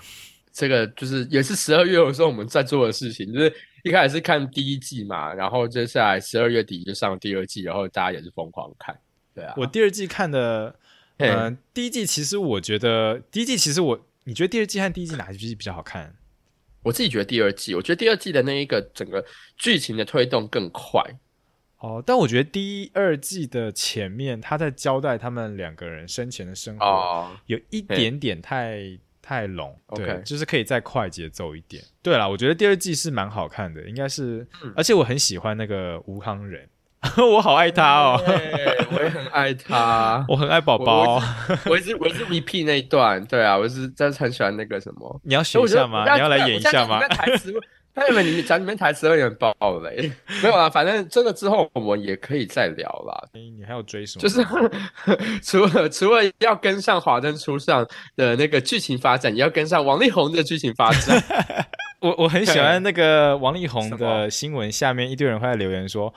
[0.53, 3.55] 这个就是也是十二月的时候我们在做的事情，就是
[3.85, 8.99] 一开始是看第一季嘛，然后接下来十二月底就上第二季，然后大家也是疯狂看。
[9.33, 10.75] 对啊，我第二季看的，
[11.19, 16.13] 嗯，第一季其实我觉得第一季其实我，你觉得第二季和第一季哪一季比较好看？
[16.83, 19.25] 我自己觉得第二季，我觉得第二季的那一个整个
[19.57, 21.01] 剧情的推动更快。
[21.79, 31.83] 哦，但我觉得第二季的前面他在交代他们两个人生前的生活，有一点点太太拢，对，就是可以再快节奏一点。
[32.03, 36.69] 对了，我觉得第二季是蛮好看的，应该是，而且我很喜欢那个吴康仁。
[37.19, 38.21] 我好爱他哦，
[38.91, 41.23] 我也很爱他，我很爱宝宝。
[41.67, 45.21] 我是我是 repeat 那一段，对啊，我是真的很喜欢那个什么。
[45.23, 46.03] 你要学一下吗？
[46.15, 47.07] 你要来演一下吗？
[47.07, 47.55] 台词，
[47.97, 53.29] 他以为你讲里面台词有点爆雷， 没有啊，反正这个之后我们也可以再聊啦。
[53.33, 54.23] 你还要追什么？
[54.23, 54.47] 就是
[55.43, 61.21] 除了除了要跟上华灯初上的那个剧情发展，也要跟上王力宏的剧情发展。
[62.01, 66.13] 我我很喜欢那个王力宏的新闻，下面一堆人会在留言说。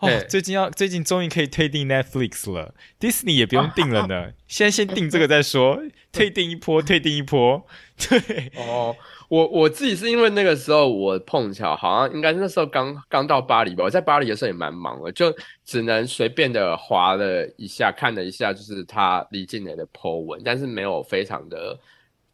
[0.00, 4.32] 哦，最近要最近终于可以退订 Netflix 了，Disney 也不用订了呢。
[4.46, 5.80] 现在先订这个再说，
[6.12, 7.64] 退订一波，退订一波。
[7.96, 8.94] 对，哦，
[9.28, 15.34] 我我自己是因为那个时候我碰巧好像应该那时候刚刚到巴黎吧，我在巴黎的时候也蛮忙的，就
[15.64, 21.78] 只能随便的划了一下，看了一下，就是他李静蕾的 po 文，但是没有非常的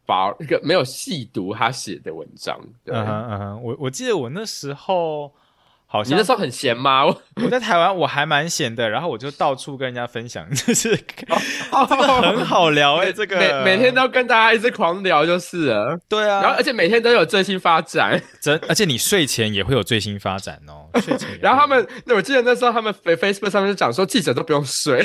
[0.05, 2.59] 把一个没有细读他写的文章。
[2.85, 5.31] 嗯哼嗯哼，我我记得我那时候。
[5.91, 7.03] 好，你那时候很闲吗？
[7.05, 7.15] 我
[7.51, 15.99] 在台湾，我还蛮闲的，然后我就到处跟人家分享， 就是 这个很好聊哎，这个每每天都跟大家一直狂聊就是了。
[16.07, 20.87] 对啊，然后而且每天都有最新发展，真而且你睡前也会有最新发展哦。
[21.01, 25.03] 睡前，然后他们，那我记得那时候他们 Facebook 上面就讲说，记者都不用睡，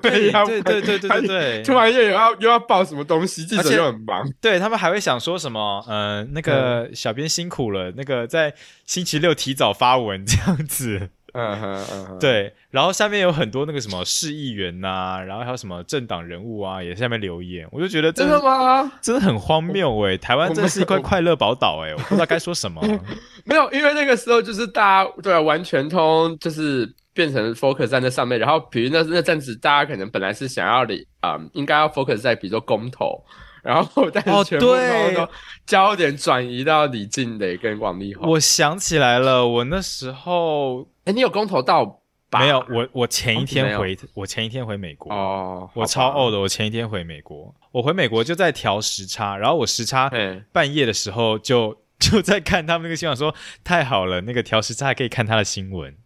[0.00, 8.54] 对对对对对对，突然又要又要报什么东西，记者又很忙，对他们还会想说什么，嗯，那个小编辛苦了，那个在
[8.86, 10.27] 星期六提早发文。
[10.28, 18.92] 这样子，嗯哼嗯哼，对，然后下面有很多那个什么市议员呐，然后还有什么政党人物啊，也下面留言，我就觉得真的吗？
[19.00, 22.82] 真的很荒谬哎，台湾真的是一块快乐宝岛哎，我不知道该说什么。
[23.44, 33.24] 没有，因为那个时候就是大家对完全通就是变成 focus 在那上面，然后比如那那阵子大家可能本来是想要的啊，应该要 focus 在比如说公投。
[33.62, 35.28] 然后，但是全部都
[35.66, 38.30] 焦点转移到李静蕾跟王力宏。
[38.30, 42.02] 我想起来了，我那时候，哎，你有公投到？
[42.30, 45.10] 没有，我我前一天回，我前一天回美国。
[45.10, 50.10] 哦，我超 old 的，我前一天回美国，我回美国就在调时差，然后我时差
[50.52, 55.96] 半夜的时候就就在看他们那个新闻，说太好了，那个调时差还可以看他的新闻，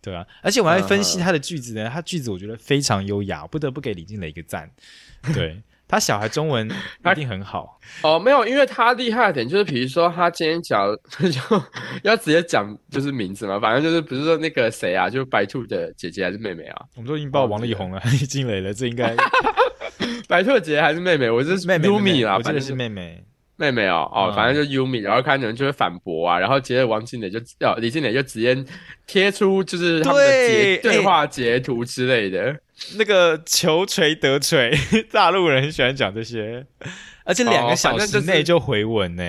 [0.00, 4.70] 对啊，而且我还分析他的句子呢，他句子我觉得非常优雅，不得不给李静蕾一个赞，
[5.34, 5.60] 对。
[5.88, 6.68] 他小孩中文
[7.10, 10.86] 一定很好哦，没有，因为他厉害的点就是，比如说他今天讲，
[11.18, 11.62] 就
[12.04, 16.82] 要直接讲就是名字嘛，反正就是比如说那个谁啊，就是白兔的姐姐还是妹妹啊？
[16.94, 19.16] 我们都已经报王力宏了，李金磊了，这应该
[20.28, 21.30] 白兔姐姐还是妹妹？
[21.30, 23.24] 我是妹妹，Umi 啦，我记得是妹妹。
[23.60, 28.56] 妹妹哦哦，反正就 Umi，然后看人就会反驳啊，然后接着王静磊就要李静磊就直接
[29.04, 32.56] 贴出就是他们的截对话截图之类的，
[32.96, 34.72] 那个求锤得锤，
[35.10, 36.64] 大陆人很喜欢讲这些，
[37.24, 39.24] 而且两个小时内就回文呢，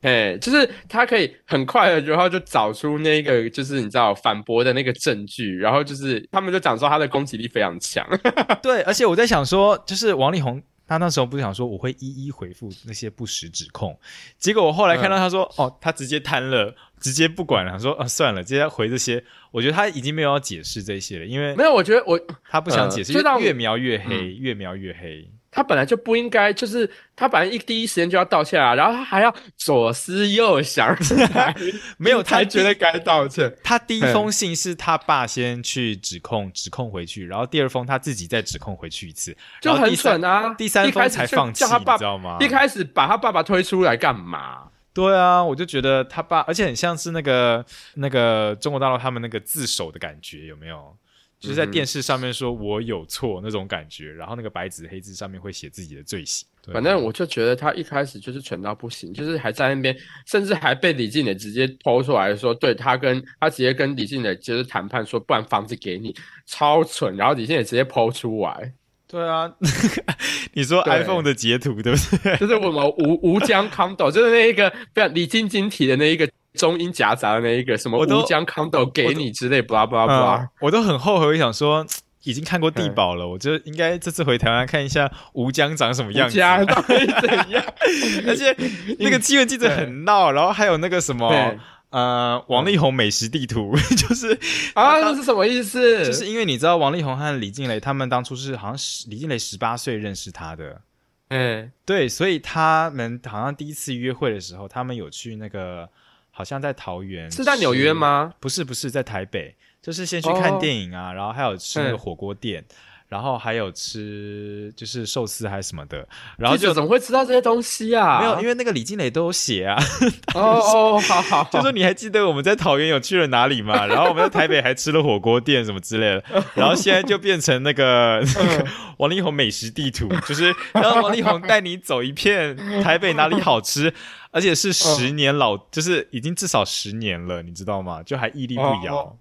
[0.00, 8.06] 哎，就是他可以很快的，然后就找出那个就是你知道反驳的那个证据，然后就是他们就讲说他的攻击力非常强，
[8.62, 10.62] 对，而且我在想说，就是王力宏。
[10.86, 13.98] 他那时候不是想说我会一一回复那些不实指控，
[14.38, 19.24] 结果我后来看到他说哦，他直接瘫了，直接不管了，说啊算了，直接回这些。
[19.50, 22.20] 我觉得他已经没有要解释这些了，因为没有，我觉得我
[22.50, 25.30] 他不想解释，越描越黑，越描越黑。
[25.54, 30.96] 他本来就不应该，就是他本来一第一时间就要道歉啊，然后他还要左思右想，
[31.96, 33.56] 没有他觉得该道歉。
[33.62, 40.52] 他第一封信是他爸先去指控，指控回去，然后第二封他自己再指控回去一次，就很蠢啊。
[40.58, 42.38] 第三封才放弃，你知道吗？
[42.40, 44.64] 一开始把他爸爸推出来干嘛？
[44.92, 47.64] 对啊，我就觉得他爸，而且很像是那个
[47.94, 50.96] 那个中国大陆他们那个自首的感觉，有没有？
[51.44, 56.46] 就是在电视上面说我有错那种感觉，然后那个白纸黑字上面会写自己的罪行。
[56.72, 67.14] 反正我就觉得他一开始就是蠢到不行，就是还在那边，甚至还被李静蕾直接抛出来说，对他跟他直接跟李静蕾就是谈判说，不然房子给你，超蠢。
[67.16, 68.72] 然后李静蕾直接抛出来。
[69.06, 69.52] 对啊，
[70.54, 72.36] 你说 iPhone 的截图对不对？
[72.38, 76.26] 就是我们吴吴江康斗，就是那一个不要李晶晶提的那一个。
[76.54, 81.26] 中英夹杂的那一个什么乌江康斗给你之类，巴拉巴拉巴拉，我都很后悔。
[81.26, 81.84] 我想说，
[82.22, 86.36] 已经看过地堡了，我就应该这次回台湾看一下吴江长什么样子。
[86.36, 87.62] 家到底怎样？
[88.26, 88.56] 而且
[88.98, 91.54] 那个新闻记者很闹，然后还有那个什么
[91.90, 94.38] 呃王力宏美食地图， 就是
[94.74, 96.04] 啊，这是什么意思？
[96.04, 100.80] 就是因为你知道王力宏和李静蕾他们当初是好像是李静蕾十八岁认识他的，
[101.28, 105.88] 嗯，对，所以他们好像第一次约会的时候，他们有去那个
[106.36, 107.92] 好像在桃园，是在纽约？
[107.92, 108.34] 吗？
[108.40, 112.64] 不是，不是在台北，就是先去看哦电影啊，然后还有吃那个嗯火锅店。
[113.08, 118.20] 然后还有吃就是寿司还是什么的，然后就怎么会吃到这些东西啊？
[118.20, 119.80] 没有，因为那个李金磊都有写啊，
[120.34, 123.86] 哦哦，好好，就说你还记得我们在桃园有去了哪里吗？
[123.86, 128.66] 然后我们在台北还吃了火锅店什么之类的，然后现在就变成那个 那个
[128.98, 133.92] 王力宏美食地图，就是让王力宏带你走一片台北哪里好吃，
[134.32, 138.02] 而且是十年老，就是已经至少十年了，你知道吗？
[138.02, 138.96] 就还屹立不摇。
[138.96, 139.16] 哦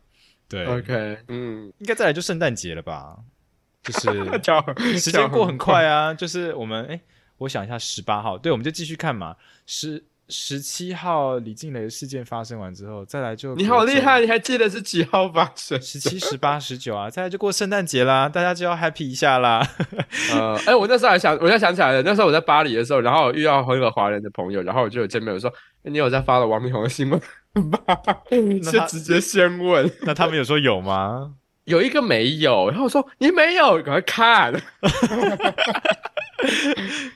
[0.49, 3.15] 对 OK，嗯，应该再来就圣诞节了吧？
[3.83, 4.63] 就是 叫
[4.97, 6.99] 时间过很快啊，就是我们哎，
[7.39, 9.35] 我想一下，十八号，对，我们就继续看嘛。
[9.65, 15.79] 十十七号李静蕾事件发生完之后，再来就你好厉害，你还记得是几号发生？
[15.81, 19.61] 十七、十八、 十九啊，再来就过圣诞节啦，大家就要 happy 一下啦。
[20.31, 25.49] 呃，哎、我那时候还想，我才想起来了，那时候我在巴黎的时候，然后我遇到很多华人的朋友，然后我就有见面，我说
[25.83, 27.19] ：“欸你有在发了王力宏的新闻
[27.69, 27.79] 吗？”
[28.71, 31.33] 就直接先问，那他们有说有吗？
[31.65, 34.53] 有一个没有，然后我说：“你没有，赶快看。”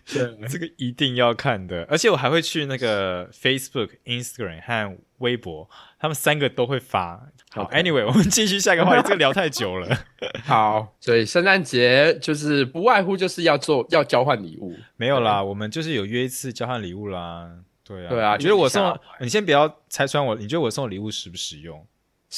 [0.07, 7.27] 对，这个一定要看的，而且我还会去那个 Facebook、Instagram 和微博，他们三个都会发。
[7.49, 9.97] 好 OK，Anyway，我们继续下一个话题，这个聊太久了。
[10.45, 17.51] 好，所以圣诞节就是不外乎就是要做要交换礼物，没有啦，我们就是有约一次交换礼物啦。
[17.83, 21.85] 对啊，对啊你觉得我送你先不要拆穿我，你觉得我送的礼物实不实用？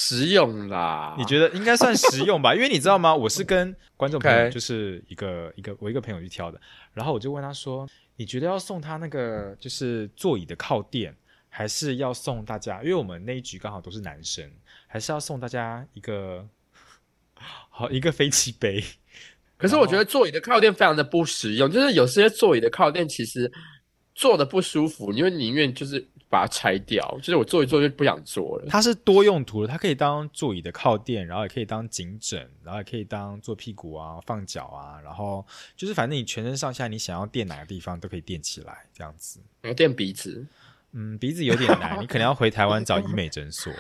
[0.01, 1.13] 实用啦。
[1.17, 2.55] 你觉得应该算实用吧？
[2.55, 3.13] 因为你知道吗？
[3.13, 6.59] 我是跟观众朋友就是一个一个我一个朋友去挑的，
[6.93, 7.85] 然后我就问他说
[8.15, 11.13] ：“你觉得要送他那个就是座椅的靠垫，
[11.49, 12.81] 还是要送大家？
[12.81, 14.49] 因为我们那一局刚好都是男生，
[14.87, 16.47] 还是要送大家一个
[17.35, 18.81] 好一个飞机杯？
[19.57, 23.51] 可是我觉得座椅的靠垫非常的不实用，就是有些座椅的靠垫其实
[24.15, 28.65] 坐的不舒服，因为宁愿就是把它拆掉，就是我坐一坐就不想坐了。
[28.69, 39.39] 它是多用途的，它可以当座椅的靠垫，然后也可以当颈枕，然后也可以当坐屁股啊、放脚啊，然后就是反正你全身上下你想要垫哪个地方都可以垫起来，这样子。
[39.61, 40.45] 然后垫鼻子。
[40.93, 43.71] 嗯，鼻子有点难，你可能要回台湾找医美诊所。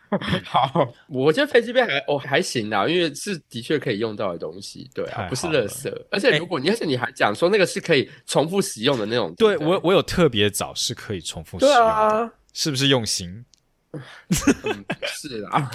[0.44, 6.06] 好，我觉得飞机杯还哦还行啦，因为是的确可以用到的东西，对啊，不是太好了垃圾。
[6.10, 13.44] 而且如果你、而且你还讲说那个是可以重复使用的那种，不对我，我有特别找是可以重复使用的，啊，是不是用心？
[13.92, 15.70] 嗯， 是啊。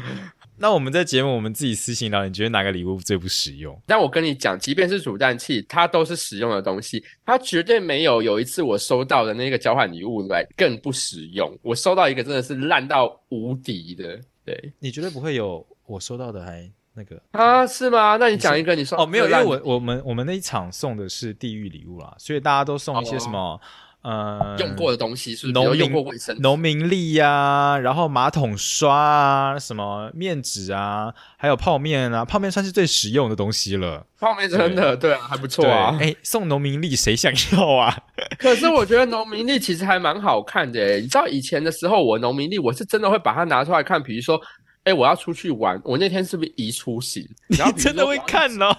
[0.58, 3.78] 那我们在节目我们自己私信聊，你觉得哪个礼物最不实用？
[3.84, 11.54] 但我跟你讲，即便是煮蛋器，它都是实用的东西，它绝对没有有一次我收到的那个交换礼物来更不实用。
[11.60, 18.16] 我收到一个真的是烂到无敌的，对你绝对不会有我收到的还那个啊，是吗？
[18.16, 23.60] 那你讲一个你说哦，没有，因为我我们我们那一场送的是地狱礼物啦，所以大家都送一些什么、
[24.06, 25.52] 呃用过的东西是不是？
[25.52, 34.06] 农民用过卫生农民力呀、然后马桶刷啊，什么面纸啊，还有泡面啊，泡面算是最实用的东西了。
[34.20, 35.98] 泡面真的对啊，还不错啊。
[36.00, 37.98] 哎，送农民力谁想要啊？
[38.38, 44.40] 可是我觉得农民力其实还蛮好看的诶，你知道以前的时候，我农民力我是真的会把它拿出来看，比如说，
[44.84, 47.26] 哎，我要出去玩，我那天是不是移出行？
[47.48, 48.72] 你真的会看哦？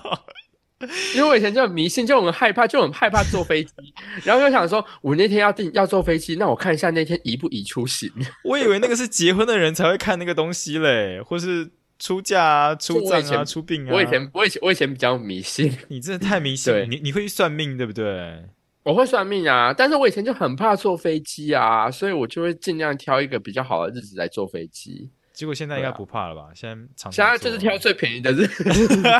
[1.15, 3.71] 因为我以前就很迷信，就很害怕，就很害怕坐飞机，
[4.23, 8.11] 然后又想说，我那天要订要坐飞机，那我看一下那天宜不宜出行。
[8.43, 13.93] 我以为那个是结婚的人才会看那个东西嘞，或是出嫁啊、出葬啊、出殡啊。
[13.93, 18.43] 我以前我以前我以前比较迷信，你真的太迷信了，你你会去算命对不对？
[18.83, 25.09] 我会算命啊，但是我以前就很怕坐飞机啊，所以我就会尽量挑一个比较好的日子来坐飞机。
[25.37, 26.47] 结果现在应该不怕了吧？
[26.55, 28.63] 现在常常现在就是挑最便宜的日子，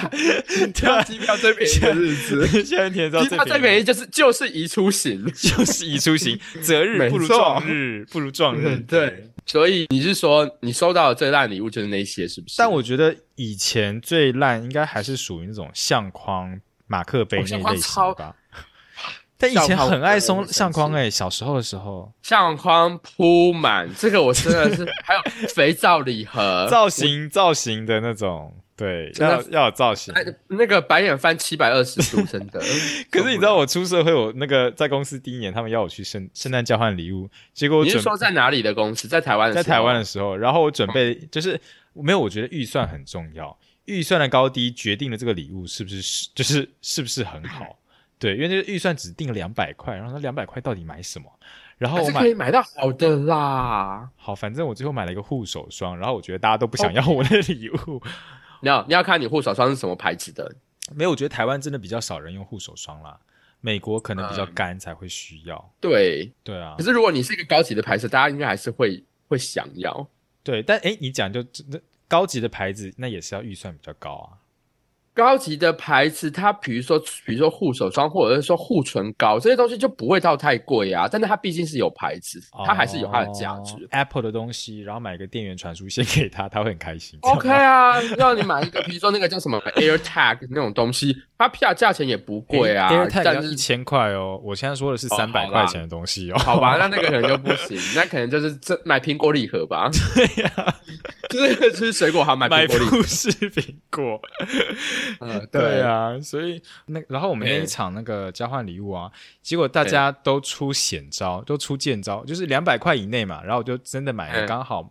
[0.74, 2.48] 挑机票最便宜的日子。
[2.66, 5.24] 现在填到机票最便宜就是就是宜出行。
[5.36, 8.78] 就是宜出行， 择日不如撞日，不如撞日。
[8.88, 12.56] 对，所以你是说你收到的最烂礼物就是那些，是不是？
[12.58, 18.36] 但我觉得以前最烂应该还是属于那种相框、马克杯哦那类型吧。
[19.40, 30.12] 但以前很爱送相框哎、小时候的时候，相框铺满，这个我真的是还有肥皂礼盒， 造型造型的那种，对，要要有造型。
[30.16, 32.60] 哎那个白眼翻七百二十度， 真的。
[33.12, 39.08] 可是你知道我出社会，我那个在公司第一年，他们要我去圣圣诞交换礼物，结果我你是说在哪里的公司？
[39.08, 39.54] 在台湾？
[39.54, 41.62] 在台湾的时候，然后我准备就是
[41.94, 47.77] 没有，我觉得预算很重要，预算的高低决定了这个礼物是不是是就是是不是很好。
[48.20, 51.32] 对，因为那个预算只定了两百块，然后那两百块到底买什么？
[51.78, 54.10] 然后我买可以买到好的啦。
[54.16, 58.02] 好，反正我最后买了一个护手霜，然后我觉得大家都不想要我的礼物。
[58.62, 60.56] 你要你要看你护手霜是什么牌子的，
[60.96, 63.20] 没有，我觉得台湾真的比较少人用护手霜啦，
[63.62, 65.74] 美国可能比较嗯干才会需要。
[65.80, 66.32] 对。
[66.44, 70.08] 对啊可，是如果你是一个高级的牌子，大家应该还是会会想要。
[70.42, 74.37] 对，但诶，你讲就真的高级的牌子，那也是要预算比较高啊。
[75.18, 83.74] 高级的牌子，它比如说比如说护手霜或者是说护唇膏这些东西就不会到太贵啊，但是它毕竟是有牌子，它还是有它的价值。
[83.74, 87.18] 哦 Apple 的东西，然后买个电源传输线给他，他会很开心。
[87.24, 92.90] OK 啊，让你买一个，比如说那个叫什么 AirTag 那种东西，它价价钱也不贵啊
[93.24, 96.38] 但是一千块哦，我现在说的是哦三百块钱的东西哦。
[96.40, 99.90] 好吧，那那个可能就不行， 那可能就是这买苹果礼盒吧。
[100.14, 100.76] 对呀、
[101.30, 102.48] 就是吃水果还买。
[102.68, 104.20] 富士苹果，
[105.20, 109.12] 嗯， 对啊，所以那然后我们那一场那个交换礼物啊，
[109.42, 114.90] 结果大家都出险招，都出贱招，就是两百块以内嘛，然后我就真的买了嗯刚好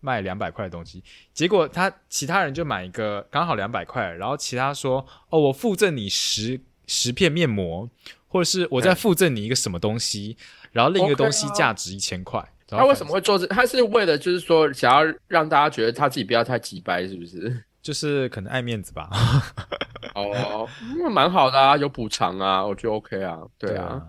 [0.00, 1.02] 卖两百块的东西，
[1.32, 7.88] 结果他其他人就买一个刚好两百块，然后其他说哦，我附赠你十十片面膜，
[8.28, 10.36] 或者是我再嗯附赠你一个什么东西，
[10.72, 12.52] 然后另一个东西啊价值一千块。
[12.70, 13.46] 然他为什么会做这？
[13.46, 17.64] 他是为了就是说想要让大家觉得他自己不要太急掰，是不是？
[17.82, 19.08] 就是可能爱面子吧？
[20.14, 24.02] 哦，那蛮好的啊，有补偿啊，我觉得 OK 啊，对啊。，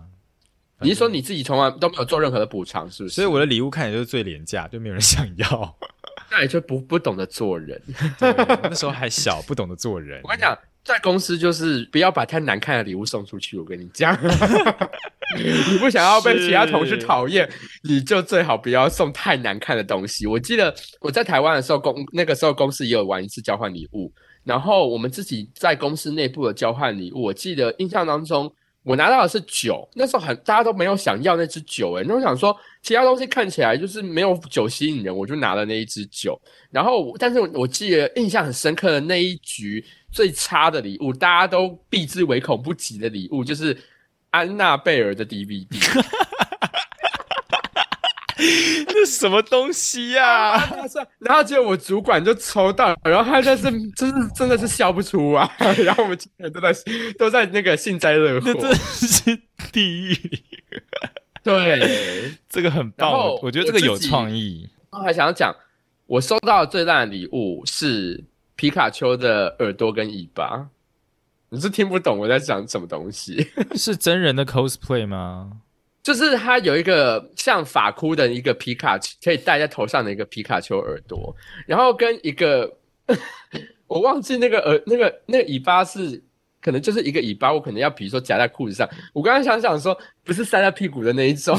[0.80, 3.14] 你是说你自己从来都没有做任何的补偿，是不是？
[3.14, 5.76] 所以我的礼物看起来就是最廉价，就没有人想要。
[6.30, 7.80] 那你就不不懂得做人。
[8.20, 10.20] 那时候还小，不懂得做人。
[10.24, 13.58] 我跟你讲，在公司就是不要把太难看的礼物送出去。
[13.58, 14.16] 我跟你讲，
[15.36, 17.48] 你不想要被其他同事讨厌，
[17.82, 20.26] 你就最好不要送太难看的东西。
[20.26, 24.12] 我记得我在台湾的时候，公那个时候公司也有玩一次交换礼物，
[24.44, 28.52] 然后我们自己在公司内部的交换礼物，我记得印象当中。
[28.88, 36.40] 我拿到的是酒，那时候很大家都没有想要那支酒、欸，那我想说其他东西看起来就是没有酒吸引人，我就拿了那一支酒。
[36.70, 43.76] 然后，但是我记得印象很深刻的那一局最差的礼物，大家都避之唯恐不及的礼物，就是
[44.30, 45.66] 安娜贝尔的 DVD。
[48.86, 50.56] 这什么东西呀、
[51.18, 53.62] 然后结果我主管就抽到，然后他就是
[53.92, 55.50] 真是真的是笑不出啊，
[55.84, 56.72] 然后我们几个人都在
[57.18, 58.54] 都在那个幸灾乐祸那。
[58.54, 59.38] 真的是
[59.72, 60.16] 地狱，
[61.42, 64.68] 对，这个很棒，我我觉得这个有创意。
[64.90, 65.54] 我还想要讲，
[66.06, 68.22] 我收到的最烂的礼物是
[68.54, 70.68] 皮卡丘的耳朵跟尾巴。
[71.50, 73.48] 你是听不懂我在讲什么东西？
[73.74, 75.52] 是真人的 cosplay 吗？
[76.08, 81.36] 就是它有一个像法箍的一个皮卡丘，可以戴在头上的一个皮卡丘耳朵，
[81.66, 82.78] 然后跟一个
[83.86, 86.18] 我忘记那个耳那个那个尾巴是
[86.62, 88.88] 可能就是一个尾巴，我可能要比如说夹在裤子上。
[89.12, 89.94] 我刚刚想想说，
[90.24, 91.54] 不是塞在屁股的那一种，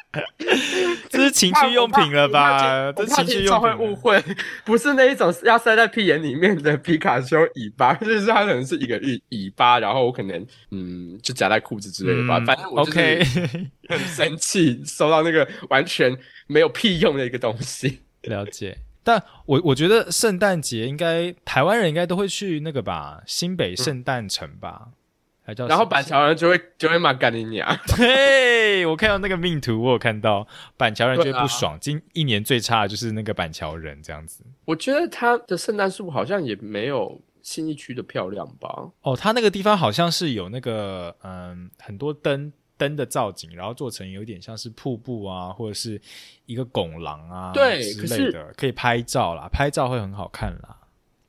[1.10, 2.92] 这是情趣用品了吧？
[2.92, 3.88] 这是情趣用品会。
[3.88, 4.22] 误会，
[4.64, 13.24] 不是那一种要塞在屁眼里面的皮卡丘尾巴，就是它可能是一个尾尾巴，然后我可能嗯就夹在裤子之类的吧，嗯反正我就是 OK，
[13.88, 18.00] 很生气，收到那个完全没有屁用的一个东西。
[18.22, 18.78] 了解。
[19.04, 24.88] 但我我觉得圣诞节应该台湾人应该都会去那个吧，新北圣诞城吧，
[25.48, 30.46] 还叫然后板桥人就会就会骂干你娘，对，我看到那个命图，我有看到
[30.76, 34.44] 板桥人就会对啊不爽，今一年最差的就是那个板桥人这样子。
[34.66, 38.90] 我觉得他的圣诞树好像也没有新一区的漂亮吧。
[39.00, 45.98] 哦，他那个地方好像是有那个嗯很多灯灯的造景，然后做成有点像是瀑布啊，或者是
[46.44, 50.76] 一个拱廊啊，之类的，可以拍照啦，拍照会很好看啦。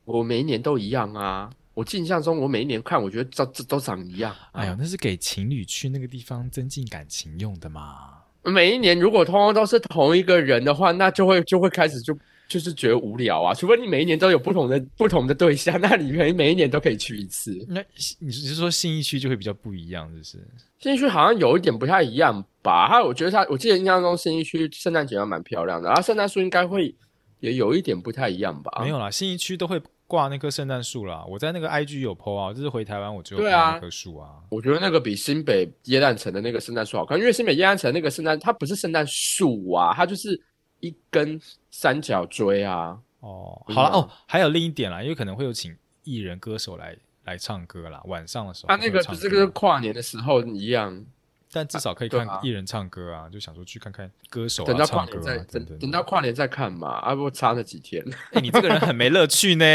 [0.04, 1.50] 我每一年都一样啊，
[1.80, 4.36] 我印象中我每一年看，我觉得这这都长一样。
[4.52, 8.16] 哎呀，那是给情侣去那个地方增进感情用的嘛。
[8.44, 12.14] 每一年如果通通都是同一个人的话，那就会就会开始就
[12.50, 13.54] 就是觉得无聊啊。
[13.54, 17.58] 除非你每一年都有不同的不同的对象，那你每每一年都可以去一次。
[17.70, 17.82] 那
[18.20, 20.38] 你是说信义区就会比较不一样，是不是？
[20.80, 22.90] 新义区好像有一点不太一样吧？
[22.90, 26.94] 它我觉得他，我记得印象中新义区圣诞节还蛮漂亮的，然后圣诞树应该会
[27.40, 28.82] 也有一点不太一样吧？
[28.82, 31.24] 没有啦，信义区都会挂那棵圣诞树啦。
[31.30, 34.42] 我在那个 IG 有 PO 啊，就是回台湾我就有对啊那棵树啊。
[34.50, 40.42] 我觉得那个比新北耶诞城的那个圣诞树好看，因为新北耶诞城那个圣诞它不是圣诞树啊，它就是
[40.80, 41.40] 一根
[41.70, 43.00] 三角锥啊。
[43.20, 51.06] 哦，好了哦，还有另一点啦，因为可能会有请艺人歌手来来唱歌啦，晚上的时候啊那个就是跟跨年的时候一样。
[51.52, 55.92] 但至少可以看艺人唱歌啊，就想说去看看歌手等到跨年再啊等等。
[55.92, 58.04] 到跨年再看嘛，啊不差那几天。
[58.32, 59.66] 哎，你这个人很没乐趣呢。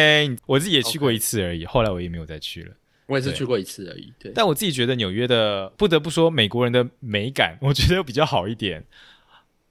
[0.46, 2.72] 我自己也去过一次而已，后来我也没有再去了。
[3.06, 4.12] 我也是去过一次而已。
[4.18, 8.82] 对，但我自己觉得纽约的，不得不说美国人的美感，我觉得比较好一点。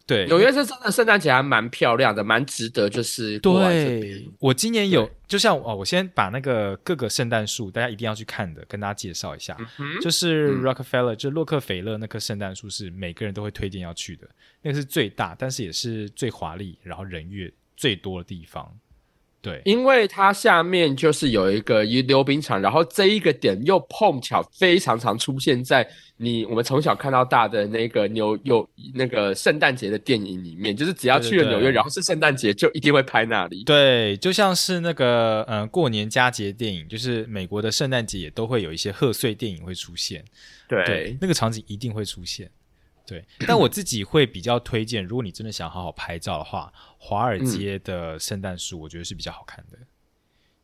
[0.05, 9.57] 对，纽约是真的圣诞节还蛮漂亮的，蛮值得就是对，我今年有，就像哦，我先把那个各个圣诞树，大家一定要去看的，跟大家介绍一下。
[9.79, 14.27] 嗯就是 Rockefeller，、就洛克菲勒那棵圣诞树是每个人都会推荐要去的，
[14.61, 18.77] 那个是最大，但是也是最华丽，然后人越最多的地方。
[19.43, 25.85] 对，因为它下面就是有一个溜冰场，然后这一个点又碰巧非常常出现在
[26.15, 28.65] 你我们从小看到大的那个纽有
[28.95, 33.65] 那个圣诞节的电影里面，就是只要去了纽约，对对对然后是圣诞节，就一定会拍那里。
[33.65, 40.23] 对，就像是那个呃过年佳节电影，就是美国的圣诞节也都会有一些贺岁电影会出现。
[40.69, 42.49] 对，那个场景一定会出现。
[43.05, 49.77] 对，但我自己会比较推荐，如果你真的想好好拍照的话，华尔街的圣诞树我觉得是比较好看的。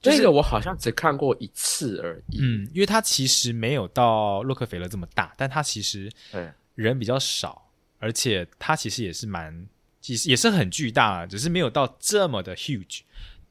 [0.01, 2.39] 就是这个我好像只看过一次而已。
[2.41, 6.09] 嗯，因为它其实没有到洛克菲勒这么大，但它其实
[6.75, 7.69] 人比较少，
[7.99, 9.67] 而且它其实也是蛮，
[9.99, 13.01] 其实也是很巨大啊，只是没有到这么的 huge，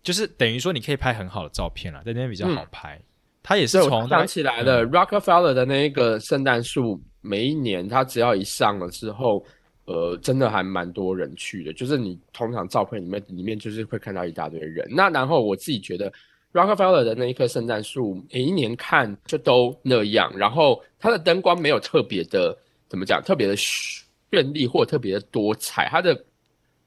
[0.03, 2.99] 就是等于说你可以拍很好的照片了，在那边比较好拍。
[3.43, 9.44] 它也是从想起来了、r o c k e f e l l e r 的那一个圣诞树，每一年它只要一上了之后，
[9.86, 11.72] 呃，真的还蛮多人去的。
[11.72, 14.86] 就是你通常照片里面里面就是会看到一大堆人。
[14.90, 16.12] 那然后我自己觉得
[16.52, 22.56] Rockefeller 的那一棵圣诞树，每一年看就都那样，然后它的灯光没有特别的
[22.88, 25.88] 怎么讲，特别的绚丽或特别的多彩。
[25.90, 26.24] 它的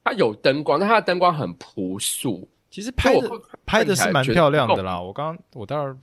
[0.03, 2.47] 它有灯光，但它的灯光很朴素。
[2.69, 5.01] 其实拍的我拍的是蛮漂亮的啦。
[5.01, 5.95] 我刚刚我倒是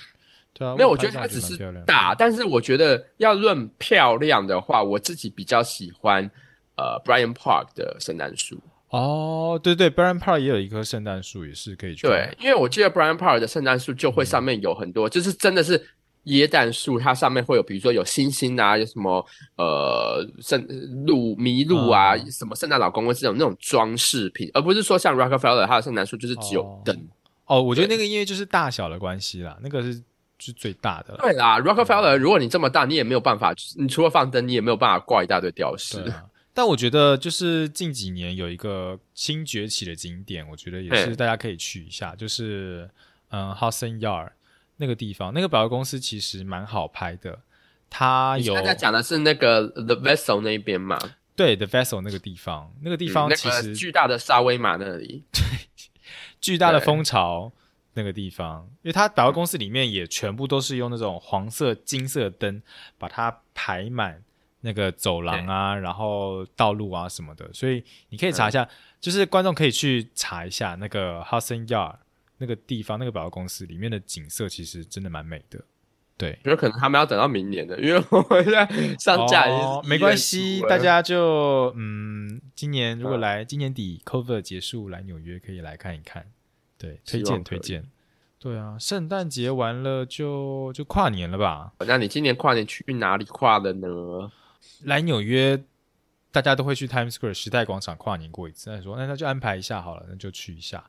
[0.52, 6.28] 对啊，没有，我觉得它只是大，但是我觉得要论漂亮的话，我自己比较喜欢
[6.76, 8.58] 呃 Brian Park 的圣诞树。
[8.90, 12.06] 哦，对对，Brian Park 也有一棵圣诞树，也是可以去。
[12.06, 15.78] 对，因为我记得 Brian Park 的圣诞树就会上面有很多，就是真的是
[16.24, 19.24] 椰蛋树，它上面会有比如说有星星啊，有什么
[19.56, 20.66] 呃圣
[21.06, 27.08] 鹿麋鹿啊，嗯什么圣诞老公公这种那种装饰品，而不是说像 Rockefeller 它的圣诞树就是只有哦灯。
[27.44, 30.02] 哦，我觉得那个因为就是大小的关系啦，那个是
[30.38, 31.20] 是最大的啦。
[31.22, 36.00] 对啦，Rockefeller 如果你这么大，你也没有办法，你除了放灯，你也没有办法挂一大堆吊饰。
[36.10, 36.24] 啊，
[36.54, 42.88] 但我觉得就是近几年有一个新崛起的景点，我觉得也是大家可以去一下，就是
[43.30, 44.30] 嗯 Hudson Yard
[44.76, 47.38] 那个地方，那个百货公司其实蛮好拍的，
[47.90, 50.98] 它有你现在讲的是那个 The Vessel 那边嘛？
[51.34, 55.22] 对 The Vessel 那个地方，那个地嗯那个方其实巨大的沙威玛那里，
[56.40, 57.52] 巨大的对蜂巢
[57.98, 62.62] 那个地方，因为它百货公司里面也全部都是用那种黄色、金色灯
[62.96, 64.22] 把它排满
[64.60, 68.68] 那个走廊啊，然后道路啊什么的，所以你可以查一下，
[69.00, 71.96] 就是观众可以去查一下那个 Hudson Yard
[72.38, 75.60] 那个地方，那个百货公司里面的景色其实真的蛮美的。
[76.16, 78.66] 对，觉得可能他们要等到明年的，因为我们现在
[78.98, 86.26] 上架已经是1月哦没关系，大家就嗯，今年如果来，今年底 Cover 结束来纽约可以来看一看，
[86.78, 87.84] 对，推荐推荐。
[88.38, 91.72] 对啊，圣诞节完了就就跨年了吧？
[91.80, 94.30] 那你今年跨年去哪里跨的呢？
[94.84, 95.60] 来纽约，
[96.30, 98.70] 大家都会去 Times Square 时代广场跨年过一次。
[98.70, 100.84] 那说那那就安排一下好了，那就去一下。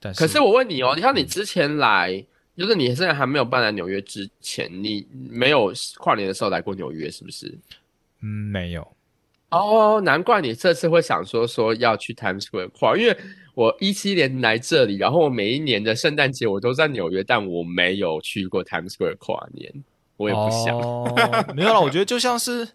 [0.00, 2.24] 但是可是我问你哦，你看你之前来，
[2.56, 7.46] 就是你现在还没有搬来纽约之前，你没有跨年的时候来过纽约，是不是？
[8.20, 8.96] 嗯没有，
[9.50, 13.14] 哦，难怪你这次会想说说要去 Times Square 跨，因为
[13.56, 19.72] 我一七年来这里，然后我每一年的圣诞节我都在纽约，但我没有去过 Times Square 跨年，
[20.18, 20.78] 我也不想。
[20.78, 21.10] 哦、
[21.56, 21.80] 没有了。
[21.80, 22.68] 我觉得就像是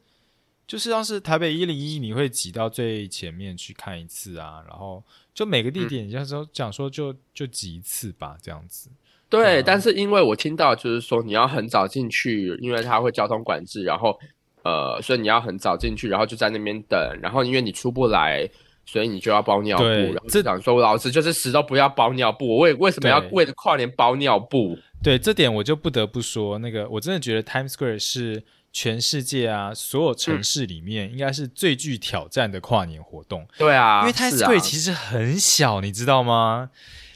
[0.66, 5.04] 就是像是台北一零一，你会挤到最前面去看一次啊，然后
[5.36, 8.90] 就每个地点，你像说讲说就就挤一次吧，这样子。
[9.30, 14.20] 对，但是因为我听到就是说你要很早进去，因为它会交通管制，然后
[14.64, 18.50] 呃，所以你要很早进去，然后就在那边等，然后因为你出不来，
[18.86, 19.84] 所以你就要包尿布。
[19.84, 24.78] 对这然后就想说老师就是死都不要包尿布，我为为什么要为了跨年包尿布？
[25.04, 33.48] 对这点我就不得不说，那个我真的觉得 Times Square 是全世界啊所有城市里面应该是最具挑战的跨年活动。
[33.58, 36.70] 对啊，因为 Times Square 其实很小，你知道吗？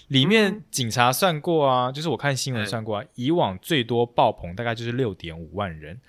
[0.08, 6.00] 里面嗯警察算过啊，就是我看新闻算过啊，以往最多爆棚大概就是六点五万人，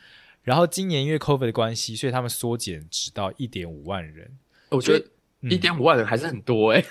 [0.42, 4.30] 然后今年因为 COVID 的关系，所以他们缩减只到一点五万人。
[4.68, 5.10] 我觉得嗯
[5.42, 6.84] 一点五万人还是很多哎、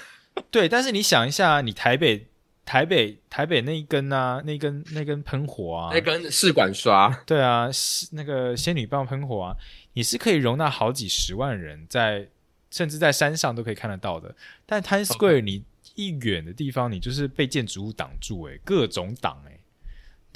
[0.51, 2.27] 对，但是你想一下，你台北、
[2.65, 9.55] 台北、台北那一根啊，那根那根喷火啊，那根试管刷，对啊，是那个仙女棒喷火啊，
[9.93, 12.27] 你是可以容纳好几十万人在，
[12.69, 14.35] 甚至在山上都可以看得到的。
[14.65, 15.63] 但 Times Square 你
[15.95, 19.54] 一远的地方，你就是被建筑物挡住，诶，各种挡，诶。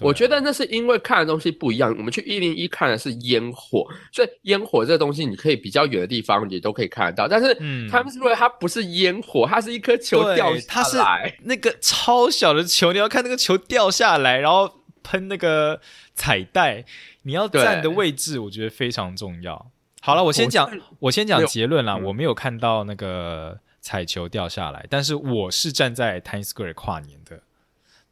[0.01, 1.93] 我觉得那是因为看的东西不一样。
[1.97, 7.27] 我们去一零一看的是烟火，所以烟火这个东西你可以比较远的地方也都可以看得到。
[7.27, 7.53] 但是
[7.89, 15.81] 他们是因为它不是烟火，它是一颗球掉下来，那个超小的球，你要看那个球掉下来，然后喷那个
[16.13, 16.85] 彩带，
[17.23, 19.71] 你要站的位置，我觉得非常重要。
[20.01, 21.97] 好了，我先讲，我先讲结论啦。
[21.97, 27.41] 我没有看到那个彩球掉下来，但是我是站在 Times Square 跨年的。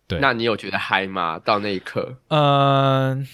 [0.07, 1.37] 对，那你有觉得嗨吗？
[1.37, 3.27] 到那一刻，嗯，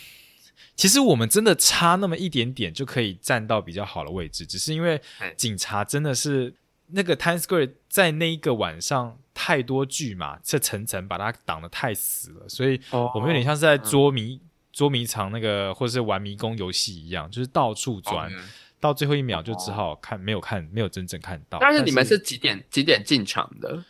[0.75, 4.99] 其实我们真的差那么一点点就可以站到比较好的位置，只是因为
[5.37, 6.53] 警察真的是
[6.87, 18.31] 那个 Times Square 在那一个晚上太多剧嘛，这层层把它挡得太死了，所以我们有点像是在捉迷捉迷藏那个或者是玩迷宫游戏一样，就是到处钻，
[18.79, 21.59] 到最后一秒就只好看没有看没有真正看到。
[21.61, 23.83] 但是你们是几点几点进场的？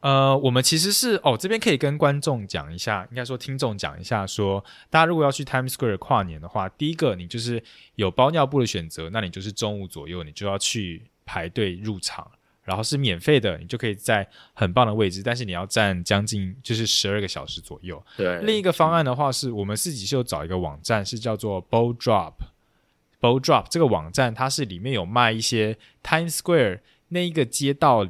[0.00, 7.60] 呃，我们其实是哦，这边可以跟观众讲一下，应该说听众讲一下，说大家如果要去 Times Square 跨年的话，第一个你就是
[7.96, 12.30] 有包尿布的选择，那你就是中午左右你就要去排队入场，
[12.62, 14.24] 然后是免费的，你就可以在
[14.54, 18.00] 很棒的位置，但是你要站将近就是十二个小时左右。
[18.16, 28.08] 对，另一个方案的话是我们自己就找一个网站，是叫做 Bow Drop，Bow Drop 这个网站它是里面有卖一些 Times Square 那一个街道。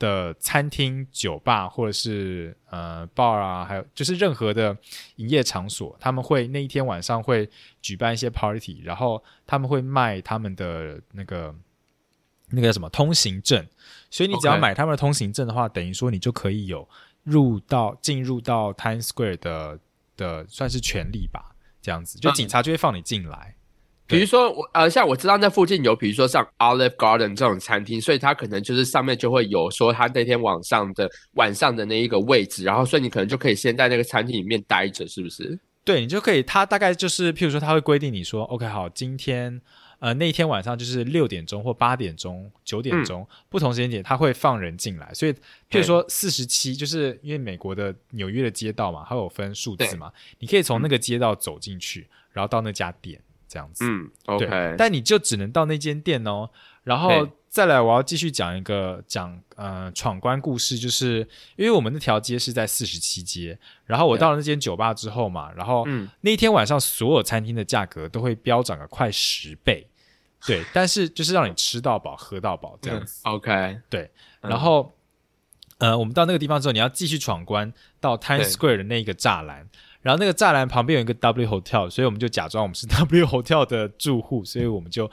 [0.00, 4.76] 的餐厅、酒吧或者是呃 bar 啊，还有就是任何的
[5.16, 7.48] 营业场所，他们会那一天晚上会
[7.82, 11.54] 举办一些 party，然后他们会卖他们的那个
[12.48, 13.64] 那个什么通行证，
[14.10, 16.88] 所以你只要买他们的通行证的话，等于说你就可以有
[17.22, 19.78] 入到进入到 Times Square 的
[20.16, 23.54] 的算是权利吧，这样子，就警察就会放你进来。
[24.10, 35.58] 比如说我呃，像我知道那附近有，比如说像 Olive Garden 这种餐厅，所以它可能就是上面就会有说它那天晚上的晚上的那一个位置，然后所以你可能就可以先在那个餐厅里面待着，是不是？
[35.84, 39.60] 对你就可以，它大概就是譬如说它会规定你说，OK 好，今天
[39.98, 53.20] 呃那一天晚上就是六点钟或八点钟、九点钟不同时间点，它会放人进来，所以譬如说四十七，就是因为美国的纽约的街道嘛，它有分数字嘛，你可以从那个街道走进去，然后到那家店。
[53.50, 56.48] 这样子，嗯，OK，但你就只能到那间店哦。
[56.84, 61.18] 然后再来，我要继续讲一个讲呃闯关故事，就是
[61.56, 65.84] 因为我们那条街是在四十七街，然后我到了那间酒吧之后嘛，然后
[66.22, 69.86] 那一天晚上所有餐厅的价格都会飙涨个快十倍，
[70.46, 74.10] 对， 但是就是让你吃到饱、喝到饱这样子，OK，对。
[74.40, 74.94] 然后
[75.78, 77.70] 呃，我们到那个地方之后，你要继续闯关
[78.00, 79.68] 到 Times Square 的那个栅栏。
[80.02, 85.10] 然后那个栅栏旁边有一个 W Hotel，所以我们就假装我们是 W Hotel 的住户，所以我们就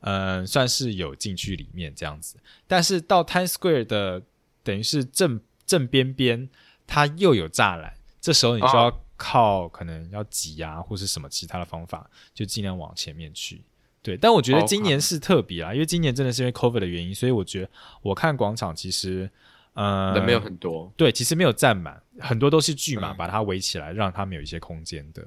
[0.00, 2.36] 嗯算是有进去里面这样子。
[2.66, 4.22] 但是到 Times Square 的
[4.62, 6.48] 等于是正正边边，
[6.86, 13.64] 它又有栅栏，这时候你就要靠可能要挤啊，或是什么其他的方法，就尽量往前面去。
[14.02, 17.70] 对，但我觉得今年是特别啊，因为今年真的是因为 Covid 的原因，所以我觉得
[18.02, 19.30] 我看广场其实。
[19.74, 25.24] 呃，人没有很多，对，其实没有占满，很多都是巨马把它围起来，让他们有一些空间的。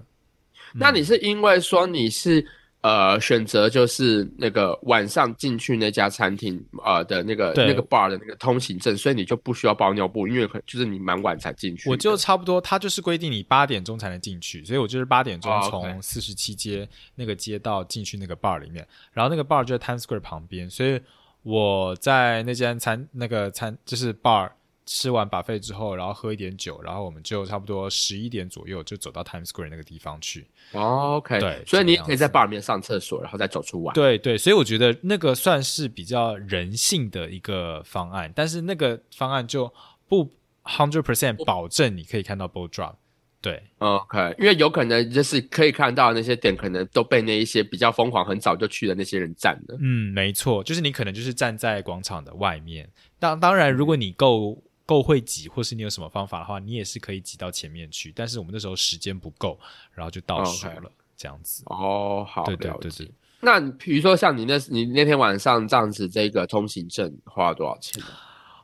[0.73, 2.45] 那你是因为说你是
[2.81, 11.89] 呃选择就是那个晚上进去那家餐厅呃的那个那个 bar 的那个通行证，所以你就不需要包尿布，因为就是你蛮晚才进去。
[11.89, 16.85] 我就差不多，他就是规定你八点钟才能进去，所以我就是八点钟从四十七街
[17.15, 20.99] 那个街道进去那个 bar 里面，然后那个 bar 就在 Times Square 旁边，所以。
[21.43, 24.51] 我在那间餐那个餐就是 bar
[24.85, 30.47] 吃完 buffet 之后，然后喝一点酒，然后我们就差不多十一点左右就走到 Times Square 那个地方去。
[30.73, 33.93] OK，对，所以你也可以在 bar 里面上厕所，然后再走出玩。
[33.93, 39.71] 对对，所以我觉得那个算是比较人性的一个方案，但是那个方案就
[40.07, 40.29] 不
[40.63, 42.95] hundred percent 保证你可以看到 boat drop。
[43.41, 49.75] 对，OK，因为有可能就是可以看到那些点，可能都被那一些比较疯狂、很早就去的那些人占了。
[49.79, 52.87] 嗯，没错，就是你可能就是站在广场的外面。
[53.17, 58.13] 当当然，如果你够够会挤，或是你有什么方法的话，你也是可以挤到前面去。
[58.15, 59.59] 但是我们那时候时间不够，
[59.93, 61.63] 然后就倒数了，这样子。
[61.65, 63.11] 哦，好，对对对对。
[63.39, 68.03] 那比如说像你那，你那天晚上这样子，这个通行证花了多少钱？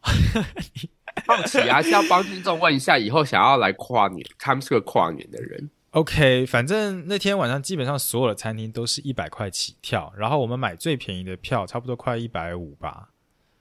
[1.26, 5.70] 好奇啊，是要帮听众问一下，以后想要来跨年，他们是个跨年的人。
[5.92, 13.10] OK，反正那天晚上基本上所有的餐厅都是一百块起跳，然后我们买最便宜的票，差不多快一百五吧，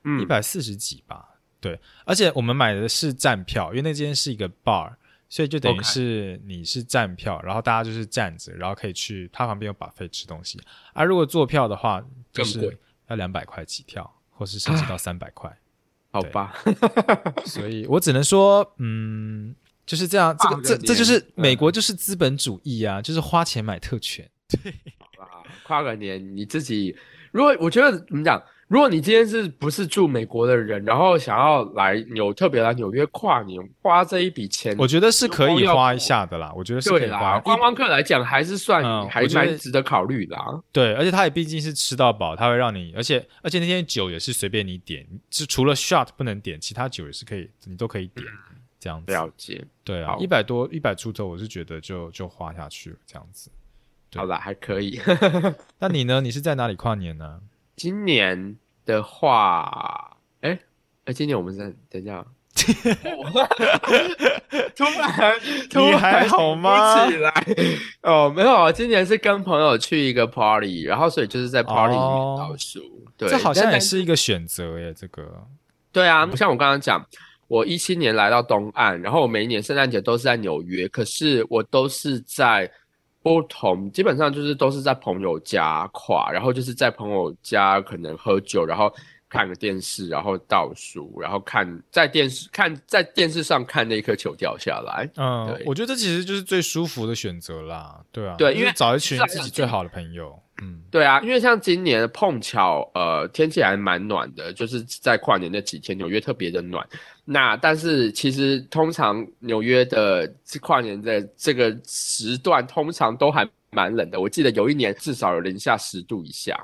[0.04, 1.24] 嗯，一百四十几吧。
[1.60, 4.92] 对，而且我们买的是站票，因为那间是一个 bar，
[5.28, 10.60] 所以就等于是你是站票，然后大家就是站着，然后可以去它旁边有把费吃东西。
[10.92, 12.78] 啊、如果坐票的话，就是
[13.08, 15.56] 要两百块起跳，或是甚至到三百块。
[16.16, 16.54] 好吧，
[17.44, 19.54] 所以我只能说，嗯，
[19.84, 20.34] 就是这样。
[20.38, 24.26] 这个这这就是美国就是资本主义啊，就是花钱买特权。
[24.48, 26.96] 对，好 吧，跨个年你自己，
[27.32, 37.40] 如果我觉得怎么讲，如果你今天是不是住美国的人，然后想要来纽特别来纽约跨年，花这一笔钱，我觉得是可以花一下的啦，我觉得是可对以花啦，。
[37.40, 40.60] 观光客来讲还是算、还蛮值得考虑啦。
[40.72, 48.26] 对，而且它也毕竟是吃到饱，它会让你，而且而且那天酒也是随便你点，是除了 shot 不能点，其他酒也是可以，你都可以点，
[48.80, 49.12] 这样子。
[49.12, 53.48] 了解，对啊，一百多一百出头，我是觉得就就花下去了这样子。
[54.16, 55.00] 好啦，还可以。
[55.78, 56.20] 那你呢？
[56.20, 57.40] 你是在哪里跨年呢？
[57.76, 60.58] 今年的话，哎
[61.04, 62.24] 哎，今年我们在等一下，
[64.74, 65.34] 突然
[65.70, 67.30] 突然好吗起来
[68.02, 72.80] 哦，没有啊，今年是跟朋友去一个 party，然后所以就是在 party 里面哦倒数。
[73.16, 75.46] 对，这好像也是一个选择耶，这个。
[75.92, 77.06] 对啊，像我刚刚讲，
[77.48, 82.70] 我一七年来到东岸，然后我每一年圣诞节都是在纽约，可是我都是在
[83.26, 88.88] 不同，基本上就是都是在朋友家跨，然后就是在朋友家可能喝酒，然后
[89.28, 95.08] 看个电视，然后倒数，然后看在电视看在电视上看那一颗球掉下来。
[95.16, 106.86] 嗯，我觉得这其实就是最舒服的选择啦，对啊，对因为找一群自己最好的朋友，嗯，对啊，因为像今年碰巧，呃，天气还蛮暖的，就是在跨年那几天，纽约特别的暖。
[107.24, 114.20] 那但是其实通常纽约的跨年的这个时段，通常都还蛮冷的。
[114.20, 116.56] 我记得有一年至少有零下十度以下。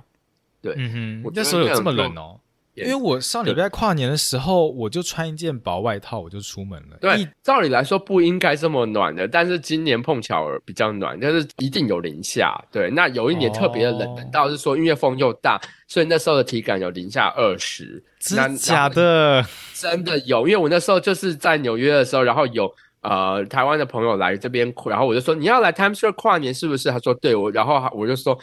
[0.60, 2.38] 对，嗯哼，我那时候有这么冷哦。
[2.74, 6.96] 因为我上礼拜跨年的时候，我就穿一件薄外套，我就出门了。
[7.00, 12.58] 对，照理来说不应该这么暖的，但是今年碰巧比较暖，但是一定有零下。
[12.72, 18.02] 对，那有一年特别的冷，哦冷到是说因为风又大，所以那时候的体感有零下二十。
[18.34, 19.44] 那真假的？
[19.74, 26.90] 真的有，因为我那时候就是在纽约的时候，然后有呃台湾的朋友来这边，然后我就说你要来 Times Square 跨年是不是？
[26.90, 28.38] 他说对，我然后我就说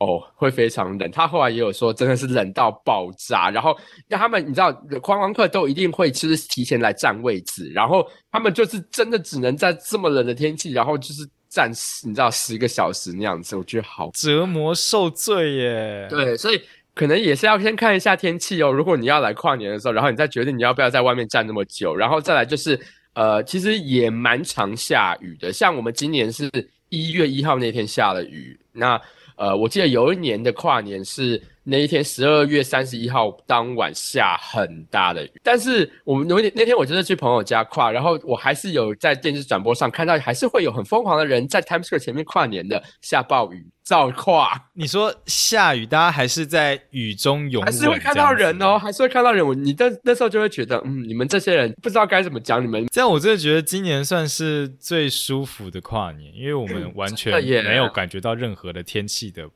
[0.00, 1.10] 哦会非常冷。
[1.10, 3.74] 他后来也有说真的是冷到爆炸，然后
[4.08, 16.62] 让他们你知道观光客都一定会就是提前来占位置，然后他们就是真的只能在这么冷的天气，然后就是站十你知道十个小时那样子，我觉得好折磨受罪耶！，对，所以
[16.94, 18.70] 可能也是要先看一下天气哦。
[18.70, 22.78] 如果你要来跨年的时候，然后你再决定你要不要在外面站那么久，然后再来就是
[23.14, 25.52] 呃，其实也蛮常下雨的。
[25.52, 26.48] 像我们今年是
[26.88, 29.00] 一月一号那天下了雨，那
[29.40, 44.68] 呃，我记得有一年的跨年是那一天十二月三十一号当晚下很大的雨，但是我们有一点那天我就是去朋友家跨，然后我还是有在电视转播上看到，还是会有很疯狂的人在 Times Square 前面跨年的，下暴雨照跨。
[44.72, 48.78] 你说下雨，大家还是在雨中还是会看到人哦，。
[48.78, 49.46] 还是会看到人。
[49.46, 57.32] 我你那那时候就会觉得，嗯，你们这些人不知道该怎么讲，你们这样我真的觉得今年算是最舒服的跨年，因为我们完全
[57.64, 59.48] 没有感觉到任何的天气的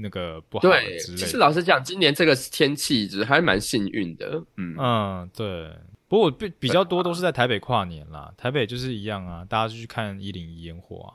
[0.00, 0.98] 那个不好对。
[0.98, 1.36] 之其实。
[1.36, 5.70] 老实讲，今年这个天气只还蛮幸运的，嗯，嗯，对。
[6.08, 11.14] 不过我比比较多都是在台北跨年啦，台北就是一样啊，大家就去看一零一烟火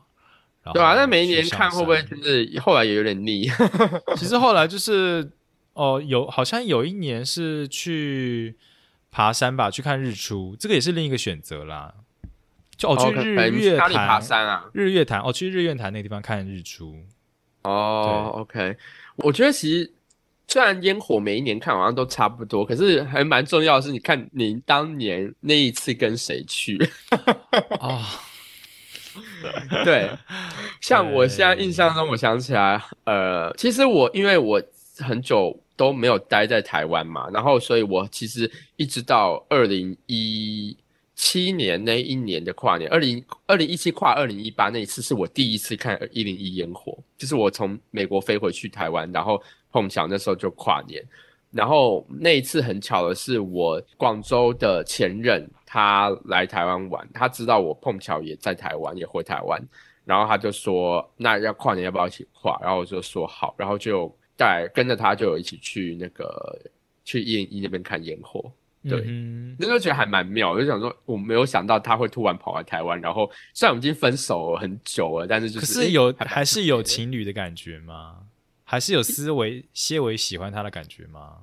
[0.63, 0.71] 啊。
[0.73, 0.95] 对啊。
[0.95, 3.49] 那每一年看会不会就是后来也有点腻？
[4.15, 5.31] 其实后来就是
[5.73, 8.55] 哦，有好像有一年是去
[9.11, 11.93] 爬山吧，去看日出，这个也是另一个选择啦。
[12.77, 14.65] 就哦，去日月潭爬，山啊？
[14.73, 17.05] 日月潭哦，去日月潭那个地方看日出。
[17.65, 18.75] 哦，OK，
[19.17, 19.91] 我觉得其实
[20.47, 26.77] 虽然烟火每一年看好像都差不多，可是还蛮重要的是，你看你当年那一次跟谁去？
[27.79, 28.05] 啊、
[29.83, 30.09] 对，
[30.81, 34.61] 像我现在印象中，我想起来，呃，其实我因为我
[34.99, 40.77] 很久都没有待在台湾嘛，然后所以我其实一直到二零一
[41.15, 49.41] 七年那一年的跨年，二零二零一七跨二零一八那一次是我第一次看一零一烟火，就是我从美国飞回去台湾，然后
[49.71, 51.03] 碰巧那时候就跨年。
[51.51, 59.57] 然后那一次很巧的是，我广州的前任他来台湾玩，他知道我碰巧也在台湾，也回台湾，
[60.03, 66.59] 然后他就说：“那要跨年要不要一起跨？”然后我就说好，然后就带跟着他就一起去那个
[67.05, 68.51] 去一零一那边看烟火，
[68.89, 78.17] 对嗯那就觉得还蛮妙，我就想说我没有想到他会突然跑来台湾，然后虽然我们已经分手了很久了，但是就，是可是有诶还是有情侣的感觉吗？
[78.63, 81.37] 还是有思维些微喜欢他的感觉吗？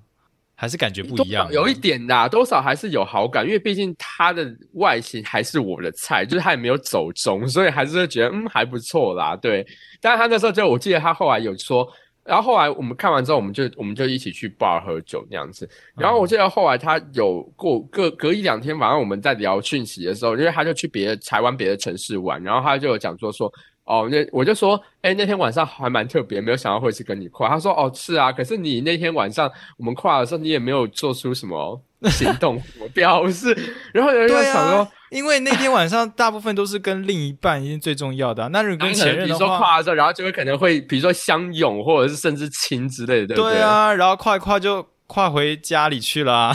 [0.54, 1.50] 还是感觉不一样？
[1.52, 9.34] 有一点啦，多少还是有好感，因为毕竟他的外形还是我的菜，就是他也没有走中，所以还是会觉得嗯还不错啦。
[9.34, 9.66] 对，
[10.00, 11.88] 但是他那时候就我记得他后来有说，
[12.24, 15.68] 然后后来我们看完之后，我们就我们就一起去 bar 喝酒那样子。
[15.96, 23.52] 然后我记得后来他有过隔隔一两天，晚上我们在聊讯息的时候，因为他就去别的台湾别的城市玩，然后他就有讲说说。
[23.84, 27.48] 哦，那我就说，哎，那天晚上还蛮特别，没有想到会是跟你跨。
[27.48, 33.56] 他说，哦，是啊，可是你那天晚上我们跨的时候，你也没有做出什么行动什么表示。
[33.92, 38.48] 然后有人就想说，因为那天晚上大部分都是跟另一半，已经最重要的。
[38.50, 43.54] 那如果跟前任的话，比如说跨的时候，然后就会可能会，比如说相拥，或者是甚至亲之类的，对不对？
[43.54, 46.52] 对啊，然后跨一跨就跨回家里去了。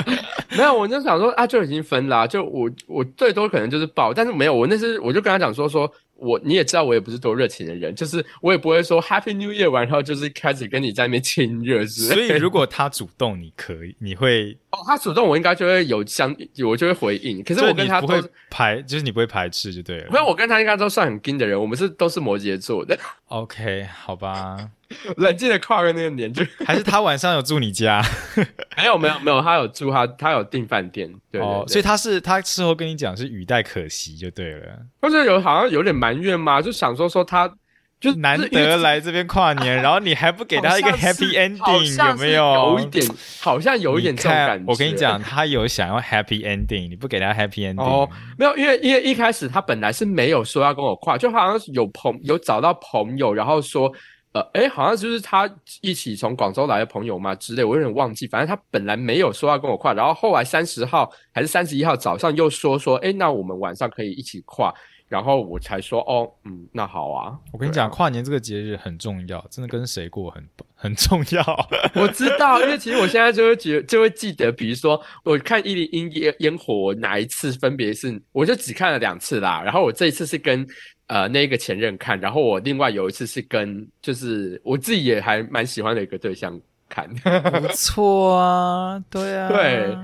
[0.56, 5.90] 没有，我就想说啊，就已经分了，就我我最多可能就是抱，但是没有，我那是我就跟他讲说说。
[6.16, 12.14] 我你也知道，我也不是多热情的人，就是我也不会说 Happy New Year 完后就是开始跟你在那边亲热之类。
[12.14, 17.42] 所以如果他主动，你可以，你会哦，他主动，我应该就会有相，我就会回应。
[17.44, 20.06] 可是我跟他不会排，就是你不会排斥就对了。
[20.08, 22.98] 因为我跟他应该都算很硬的人，我们是都是摩羯座的。
[23.28, 24.56] OK，好吧。
[25.16, 28.02] 冷静的跨越那个年，就还是他晚上有住你家？
[28.76, 37.50] 没有没有没有，他有住他他有订饭店，对哦，所以他是他事后跟你讲是语带可惜就对了，或者有好像有点埋怨嘛，就想说说他
[37.98, 42.44] 就难得来这边跨年，然后你还不给他一个 happy ending，有没有？
[42.44, 43.04] 有一点，
[43.40, 44.64] 好像有一点这种感觉。
[44.70, 48.08] 我跟你讲，他有想要 happy ending，你不给他 happy ending，哦，
[48.38, 53.90] 没有，因为因为一开始他本来是没有说要跟我跨，就好像有朋有找到朋友，然后说。
[54.36, 58.26] 呃，哎，好像就是他一起从广州来的朋友嘛之类，我有点忘记。
[58.26, 64.74] 反正他本来没有说要跟我跨，然后后来三十号还是三十一号早上又说说，哎，那我们晚上可以一起跨，
[65.08, 67.34] 然后我才说，哦，嗯，那好啊。
[67.50, 71.68] 我跟你讲，跨年这个节日很重要，真的跟谁过很 很重要。
[71.96, 79.62] 我知道，因为其实我现在就会觉就会记得，比如说我看一零一烟烟火哪一次分别是，我就只看了两次啦。
[79.64, 80.66] 然后我这一次是跟。
[81.08, 87.08] 呃，那个前任看，然后我另外有一次是跟，就是我自己也还蛮喜欢的一个对象看，
[87.62, 89.96] 不错啊，对啊，对，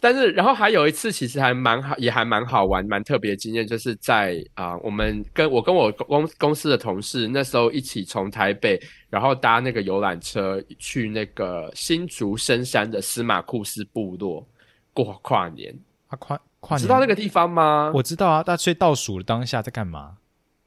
[0.00, 14.46] 但是然后还有一次其实还蛮好，也还蛮好玩，蛮特别的经验，就是在啊，我们跟我跟我公公司的同事那时候一起从台北，然后搭那个游览车去那个新竹深山的司马库斯部落
[14.92, 15.72] 过跨年，
[16.08, 17.90] 啊跨跨年，知道那个地方吗？
[17.94, 20.17] 我知道啊，大所以倒数的当下在干嘛？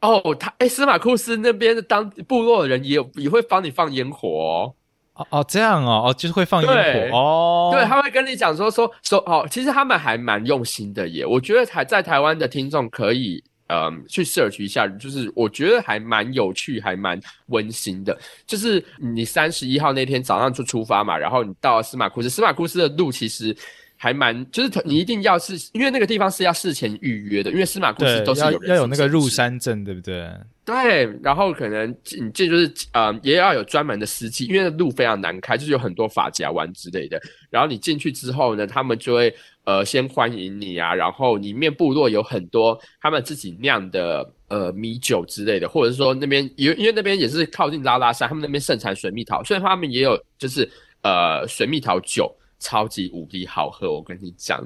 [0.02, 4.74] 哦，他哎，司马库斯那边的当部落的人也有也会帮你放烟火哦。
[5.14, 6.68] 哦哦，这样哦哦，就是会放烟
[7.12, 7.70] 火哦。
[7.74, 11.26] 对，他会跟你讲说说说哦，其实他们还蛮用心的耶。
[11.26, 18.18] 我觉得台在台湾的听众可以嗯去 search 一下，就是我觉得还蛮有趣，还蛮温馨的。
[18.48, 23.56] 就是你三十一号那天早上就出发嘛，然后你到司马库斯，司马库斯的路其实。
[24.04, 30.28] 还蛮，就是你一定要是因为那个地方是要事前预约的，因为司马故事都是有要有那个入山证，对不对？
[30.66, 31.88] 对，然后可能
[32.20, 37.22] 你这就是呃，也要有专门的司机，因为路非常难开，就是有很多法夹弯之类的。
[37.52, 39.32] 然后你进去之后呢，他们就会
[39.66, 50.68] 呃先欢迎你啊，然后里面部落有很多他们自己酿的呃米酒之类的，或者是说那边因因为那边也是靠近拉拉山，他们那边盛产水蜜桃，所以他们也有就是
[51.04, 52.36] 呃水蜜桃酒。
[52.62, 54.64] 超级无敌好喝，我跟你讲，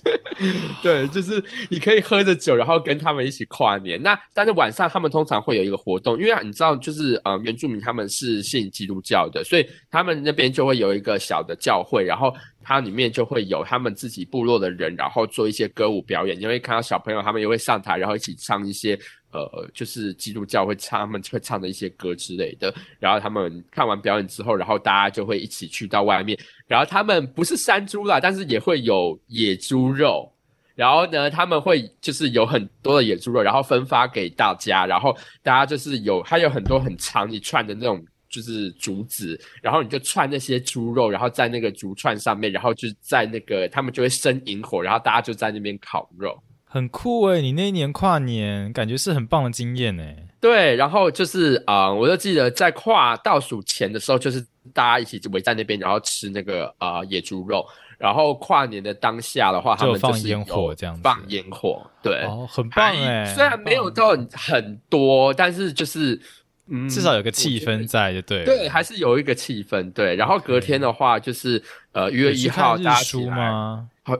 [0.82, 4.02] 对，就是你可以喝着酒，然后跟他们一起跨年。
[4.02, 16.40] 那但是晚上他们通常会有一个活动，因为你知道，就是呃原住民他们是信基督教的，所以他们那边就会有一个小的教会，然后它里面就会有他们自己部落的人，然后做一些歌舞表演。
[16.40, 18.98] 你会看到小朋友他们也会上台，然后一起唱一些。
[19.30, 30.32] 呃，就是基督教会唱他们会唱的一些歌之类的，然后他们看完表演之后，然后大家就会一起去到外面，然后他们不是山猪啦，但是也会有野猪肉，
[30.74, 46.42] 然后呢，他们会就是有很多的野猪肉，然后分发给大家，然后大家就是有还有很多很长一串的那种就是竹子，然后你就串那些猪肉，然后在那个竹串上面，然后就在那个他们就会生萤火，然后大家就在那边烤肉。
[46.68, 47.40] 很酷哎！
[47.40, 50.16] 你那一年跨年感觉是很棒的经验哎。
[50.40, 57.66] 对，然后就是啊，我就记得在跨倒数前的时候，就是大家一起围在那边，然后吃那个啊野猪肉。
[57.96, 63.24] 然后跨年的当下的话，他们放烟火这样子，放烟火，对，哦，很棒哎。
[63.34, 66.20] 虽然没有到很多，但是就是
[66.68, 68.44] 嗯，至少有个气氛在，就对。
[68.44, 69.92] 对，还是有一个气氛。
[69.92, 71.60] 对，然后隔天的话，就是
[71.90, 73.50] 呃，一月一号大家起来。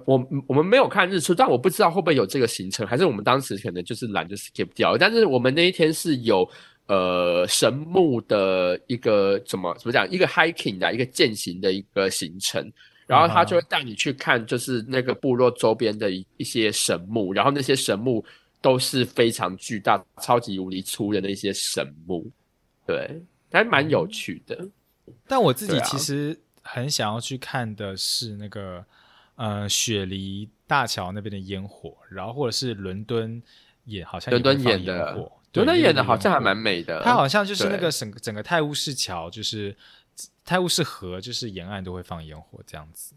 [0.05, 4.97] 我我们没有看日出，但我不知道会不会有这个行程，还是我们当时可能就是懒就 skip 掉。
[4.97, 6.49] 但是我们那一天是有
[6.86, 12.72] 呃神木的一个怎么怎么讲，一个 hiking 的一个践行的一个行程。
[13.07, 18.22] 然后他就会带你去看，就是那个部落周边的一一些神木，然后那些神木
[18.61, 22.30] 都是非常巨大、超级无敌粗的那些神木，
[22.86, 23.18] 对，
[23.51, 24.68] 还蛮有趣的。
[25.26, 28.84] 但我自己其实很想要去看的是那个
[29.39, 33.43] 呃雪梨大桥那边的烟火，然后或者是伦敦
[33.84, 35.12] 也好像伦敦演的，
[35.55, 37.03] 伦敦演的好像还蛮美的。
[37.03, 39.74] 它好像就是那个整整个泰晤士桥就是。
[40.45, 43.14] 泰晤士河就是沿岸都会放烟火这样子，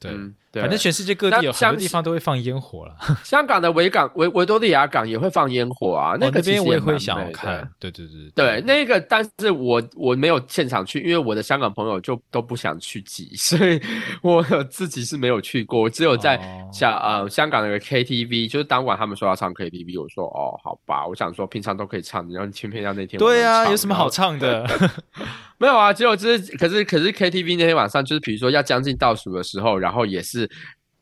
[0.00, 2.94] 对，反正全世界各地有很多地方都会放烟火了。
[3.24, 7.68] 香港的维港维维多利亚港也会放烟火啊，那个边我也会想看。
[7.80, 13.80] 对对对对，那个但是我我没有现场去，因为我的香港朋友就都不想去挤，所以
[14.22, 15.80] 我自己是没有去过。
[15.80, 16.40] 我只有在
[16.72, 24.64] 香呃香港那个 KTV，就是当晚他们说要唱 KTV，我说哦好吧，我想说平常都可以唱，然后偏偏要那天对啊，有什么好唱的？
[25.58, 30.48] 没有啊，只有就是可是可是 KTV 那天晚上，就是比如说要将近倒数的时候，然后也是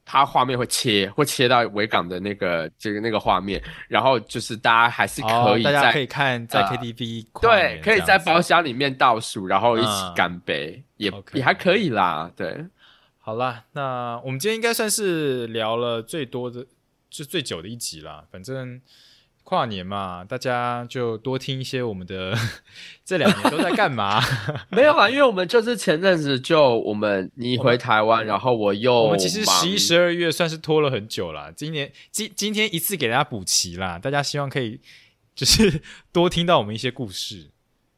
[0.05, 12.33] 它画面会切，会切到维港的那个这个那个画面，然后就是大家还是可以，大家可以看在 KTV，对，可以在包厢里面倒数，然后一起干杯，也也还可以啦。
[12.35, 12.65] 对，
[13.19, 16.65] 好啦，那我们今天应该算是聊了最多的，
[17.11, 18.81] 就最久的一集啦，反正。
[19.49, 22.37] 跨年嘛，大家就多听一些我们的
[23.07, 24.21] 这两年都在干嘛？
[24.71, 31.53] 没有啊，因为我们就是前阵子就我们你回台湾，然后我又我们其实十一、十二月算是拖了很久了。
[31.53, 34.81] 今年今今天一次给大家补齐啦，大家希望可以
[35.37, 35.81] 就是
[36.13, 37.51] 多听到我们一些故事，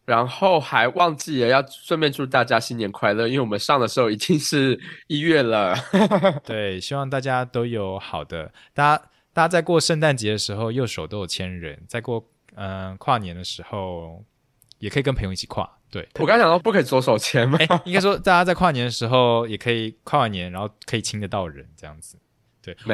[0.05, 5.75] 然后还忘记了要顺便祝大家新年快乐，因为我们上的时候已经是一月了。
[6.45, 9.03] 对，希望大家都有好的大家。
[9.33, 12.25] 大家在过圣诞节的时候，右手都有牵人；在过
[12.55, 14.25] 嗯跨年的时候，
[14.79, 15.71] 也可以跟朋友一起跨。
[15.91, 17.59] 对我刚想到不可以左手牵吗？
[17.85, 22.19] 应该说大家在跨年的时候也可以跨完年，然后可以亲得到人，这样子。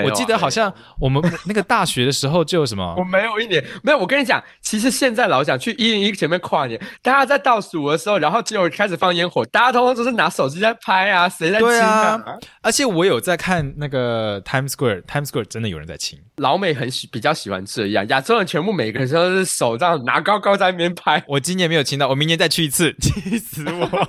[0.04, 3.98] 我记得好像我们那个大学的时候就有什么，我没有一年没有。
[3.98, 12.22] 我跟你讲，其实现在老想去一零一前面跨年，大家在倒数的时候，然后结果开始放烟火，大家通通都是拿手机在拍啊，谁在亲啊？
[12.60, 16.18] 而且我有在看那个 Times Square，Times Square 真的有人在亲。
[16.36, 21.22] 老美很喜比较喜欢这样，亚洲人全部每个人都是手这样拿高高在那边拍。
[21.28, 24.08] 我今年没有亲到，我明年再去一次， 气死我！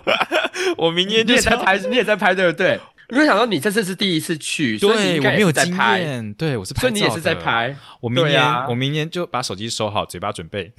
[0.78, 2.80] 我明年就在拍，你也在拍，对不对？
[3.09, 7.75] 因为想到你这次是第一次去，对我没有经验，对我是拍，所以你也是在拍。
[8.01, 10.71] 我明年我明年就把手机收好，嘴巴准备。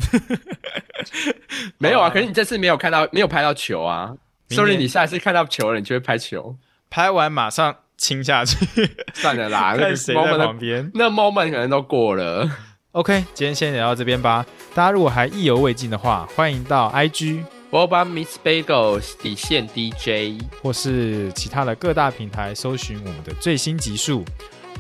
[1.79, 4.13] 没有啊，可是你这次没有看到，没有拍到球啊。
[4.51, 6.57] 所以你下次看到球了，你就会拍球。
[6.91, 8.57] 拍完马上亲下去，
[9.15, 9.77] 算了啦。
[9.77, 12.49] 看谁在旁边，那 moment 可能都过了。
[12.93, 14.47] OK，今天先聊到这边吧。
[14.75, 17.56] 大家如果还意犹未尽的话，欢迎到 IG。
[17.77, 24.25] 我把 Miss Bagel 底线 DJ，或是其他的各大平台搜寻我们的最新集数，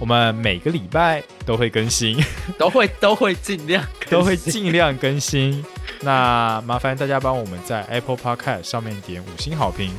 [0.00, 2.16] 我们每个礼拜都会更新，
[2.56, 5.62] 都会都会尽量都会尽量更新。
[6.00, 9.90] 那麻烦大家帮我们在 Apple Podcast 上面点五星好评、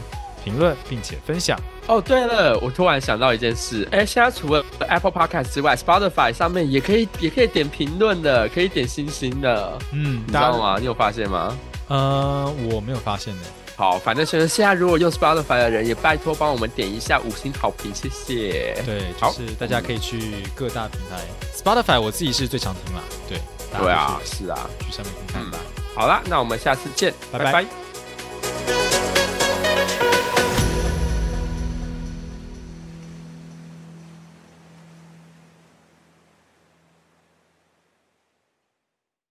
[0.44, 1.60] 评论，并且分享。
[1.86, 9.78] 哦，对了，我突然想到一件事，哎，现在除了 Apple Podcast 之外，Spotify 上面也可以也可以点评论的，可以点星星的。
[9.94, 10.78] 嗯，你知道吗？
[10.80, 11.56] 你有发现吗？
[11.88, 13.42] 呃，我没有发现呢。
[13.76, 18.82] 好，反正现在现在如果用 Spotify 的人，也拜托帮我们点一下五星好评，谢谢。
[18.84, 21.22] 对，就是大家可以去各大平台
[21.56, 23.02] ，Spotify 我自己是最常听啦。
[23.30, 23.40] 对，
[23.80, 25.60] 对啊，是啊，去上面看看吧。
[25.94, 27.66] 好啦，那我们下次见，拜拜。